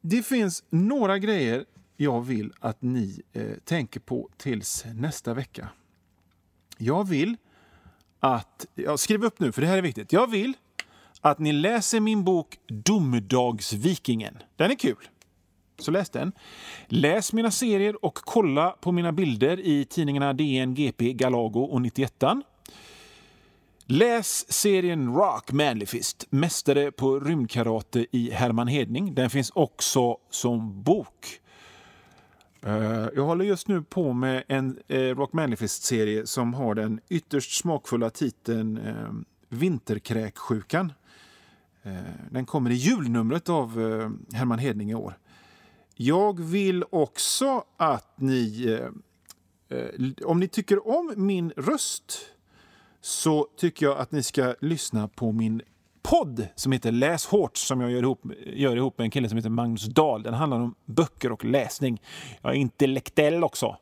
det 0.01 0.23
finns 0.23 0.65
några 0.71 1.19
grejer 1.19 1.65
jag 1.97 2.21
vill 2.21 2.53
att 2.61 2.83
ni 2.83 3.23
eh, 3.33 3.57
tänker 3.65 4.01
på 4.01 4.31
tills 4.37 4.85
nästa 4.95 5.35
vecka. 5.35 5.69
Jag 6.79 7.09
vill 7.09 7.37
att... 8.21 8.67
Ja, 8.75 8.97
skriv 8.97 9.25
upp 9.25 9.41
nu, 9.41 9.53
för 9.53 9.61
det 9.63 9.69
här 9.69 9.79
är 9.79 9.83
viktigt. 9.83 10.13
Jag 10.13 10.31
vill 10.31 10.55
att 11.21 11.39
ni 11.39 11.53
läser 11.53 12.01
min 12.01 12.25
bok 12.25 12.59
Domedagsvikingen. 12.69 14.39
Den 14.57 14.71
är 14.71 14.75
kul. 14.75 15.09
Så 15.79 15.91
läs 15.91 16.11
den. 16.11 16.33
Läs 16.87 17.33
mina 17.33 17.51
serier 17.51 18.05
och 18.05 18.15
kolla 18.15 18.71
på 18.71 18.93
mina 18.93 19.13
bilder 19.13 19.61
i 19.61 19.85
tidningarna 19.85 20.33
DN, 20.33 20.75
GP, 20.75 21.13
Galago 21.13 21.61
och 21.61 21.83
91. 21.83 22.25
Läs 23.87 24.53
serien 24.53 25.15
Rock 25.15 25.53
Manlyfist, 25.53 26.27
mästare 26.31 26.93
på 26.93 27.21
rymdkarate 27.21 28.07
i 28.11 28.31
Herman 28.31 28.69
Hedning. 28.69 29.15
Den 29.15 29.31
finns 29.31 29.51
också 29.55 30.17
som 30.31 30.83
bok. 30.83 31.41
Eh, 32.63 33.09
jag 33.15 33.25
håller 33.25 33.45
just 33.45 33.69
nu 33.69 33.83
på 33.83 34.13
med 34.13 34.45
en 34.49 34.79
eh, 34.89 35.01
Rock 35.01 35.33
manifest-serie 35.33 36.27
som 36.27 36.55
har 36.55 36.75
den 36.75 37.01
ytterst 37.09 37.61
smakfulla 37.61 38.11
titeln 38.11 38.79
eh, 38.79 39.13
Vinterkräksjukan. 39.49 40.93
Den 42.31 42.47
kommer 42.47 42.71
i 42.71 42.75
julnumret 42.75 43.49
av 43.49 43.71
Herman 44.33 44.59
Hedning 44.59 44.91
i 44.91 44.95
år. 44.95 45.19
Jag 45.95 46.41
vill 46.41 46.85
också 46.91 47.65
att 47.77 48.21
ni, 48.21 48.79
om 50.25 50.41
ni 50.41 50.49
tycker 50.49 50.89
om 50.89 51.15
min 51.17 51.51
röst 51.57 52.19
så 53.01 53.47
tycker 53.57 53.87
jag 53.87 53.99
att 53.99 54.13
ni 54.13 54.23
ska 54.23 54.55
lyssna 54.61 55.09
på 55.09 55.33
min 55.33 55.63
podd 56.03 56.49
som 56.55 56.73
heter 56.73 56.93
Läs 56.93 57.27
hårt 57.27 57.57
som 57.57 57.81
jag 57.81 57.91
gör 57.91 58.03
ihop, 58.03 58.23
gör 58.47 58.77
ihop 58.77 58.99
med 58.99 59.05
en 59.05 59.11
kille 59.11 59.29
som 59.29 59.39
heter 59.39 59.51
Magnus 59.51 59.85
Dahl. 59.85 60.23
Den 60.23 60.35
handlar 60.35 60.61
om 60.61 60.75
böcker 60.85 61.33
och 61.33 61.45
läsning. 61.45 62.03
Jag 62.43 62.53
är 62.53 62.57
intellektuell 62.57 63.45
också. 63.45 63.77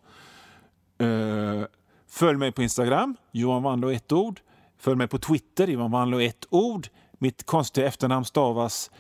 Uh, 1.02 1.64
följ 2.08 2.38
mig 2.38 2.52
på 2.52 2.62
Instagram, 2.62 3.16
Johan 3.32 3.62
Wanlo 3.62 3.92
ett 3.92 4.12
ord. 4.12 4.40
Följ 4.78 4.96
mig 4.96 5.08
på 5.08 5.18
Twitter, 5.18 5.66
Johan 5.66 5.90
Wanlo 5.90 6.20
ett 6.20 6.46
ord. 6.50 6.88
Mitt 7.18 7.46
konstiga 7.46 7.86
efternamn 7.86 8.24
stavas 8.24 8.90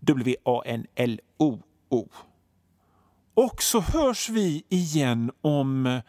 W-A-N-L-O-O. 0.00 2.08
Och 3.34 3.62
så 3.62 3.80
hörs 3.80 4.28
vi 4.28 4.64
igen 4.68 5.32
om 5.40 6.00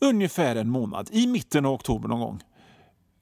ungefär 0.00 0.56
en 0.56 0.70
månad, 0.70 1.08
i 1.12 1.26
mitten 1.26 1.66
av 1.66 1.72
oktober 1.72 2.08
någon 2.08 2.20
gång. 2.20 2.40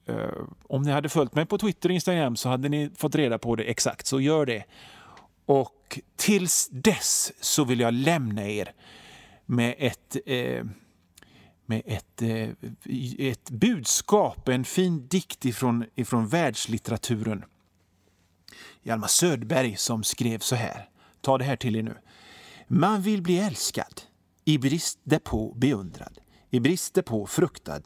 Eh, 0.07 0.43
om 0.63 0.83
ni 0.83 0.91
hade 0.91 1.09
följt 1.09 1.35
mig 1.35 1.47
på 1.47 1.59
Twitter 1.59 1.89
och 1.89 1.95
Instagram 1.95 2.37
så 2.37 2.49
hade 2.49 2.69
ni 2.69 2.91
fått 2.97 3.15
reda 3.15 3.39
på 3.39 3.57
det 3.57 3.65
exakt, 3.65 4.07
så 4.07 4.21
gör 4.21 4.47
det. 4.47 4.65
Och 5.47 6.01
tills 6.17 6.69
dess 6.73 7.33
så 7.41 7.65
vill 7.65 7.81
jag 7.81 7.95
lämna 7.95 8.49
er 8.49 8.73
med 9.47 9.75
ett, 9.79 10.17
eh, 10.27 10.65
med 11.67 11.83
ett, 11.85 12.23
eh, 12.23 12.49
ett 13.19 13.51
budskap, 13.51 14.49
en 14.49 14.65
fin 14.65 15.09
dikt 15.09 15.45
ifrån, 15.45 15.85
ifrån 15.95 16.29
världslitteraturen. 16.29 17.45
Hjalmar 18.83 19.09
Södberg 19.09 19.77
som 19.77 20.05
skrev 20.05 20.39
så 20.39 20.57
här. 20.57 20.89
Ta 21.21 21.39
det 21.39 21.45
här 21.45 21.57
till 21.57 21.77
er 21.77 21.83
nu. 21.83 21.97
Man 22.69 23.03
vill 23.03 23.23
bli 23.23 23.39
älskad, 23.39 24.01
i 24.45 24.59
brist 24.59 24.99
därpå 25.03 25.55
beundrad, 25.57 26.19
i 26.51 26.61
brist 26.61 26.95
därpå 26.95 27.27
fruktad, 27.27 27.83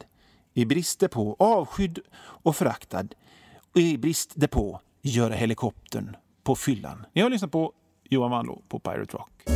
i 0.55 0.65
brist 0.65 0.99
därpå 0.99 1.35
avskydd 1.39 1.99
och 2.17 2.55
föraktad, 2.55 3.07
och 3.73 3.81
i 3.81 3.97
brist 3.97 4.31
därpå 4.35 4.81
göra 5.01 5.33
helikoptern 5.33 6.15
på 6.43 6.55
fyllan. 6.55 7.05
Ni 7.13 7.21
har 7.21 7.29
lyssnat 7.29 7.51
på 7.51 7.73
Johan 8.09 8.31
Wanlo 8.31 8.61
på 8.67 8.79
Pirate 8.79 9.17
Rock. 9.17 9.54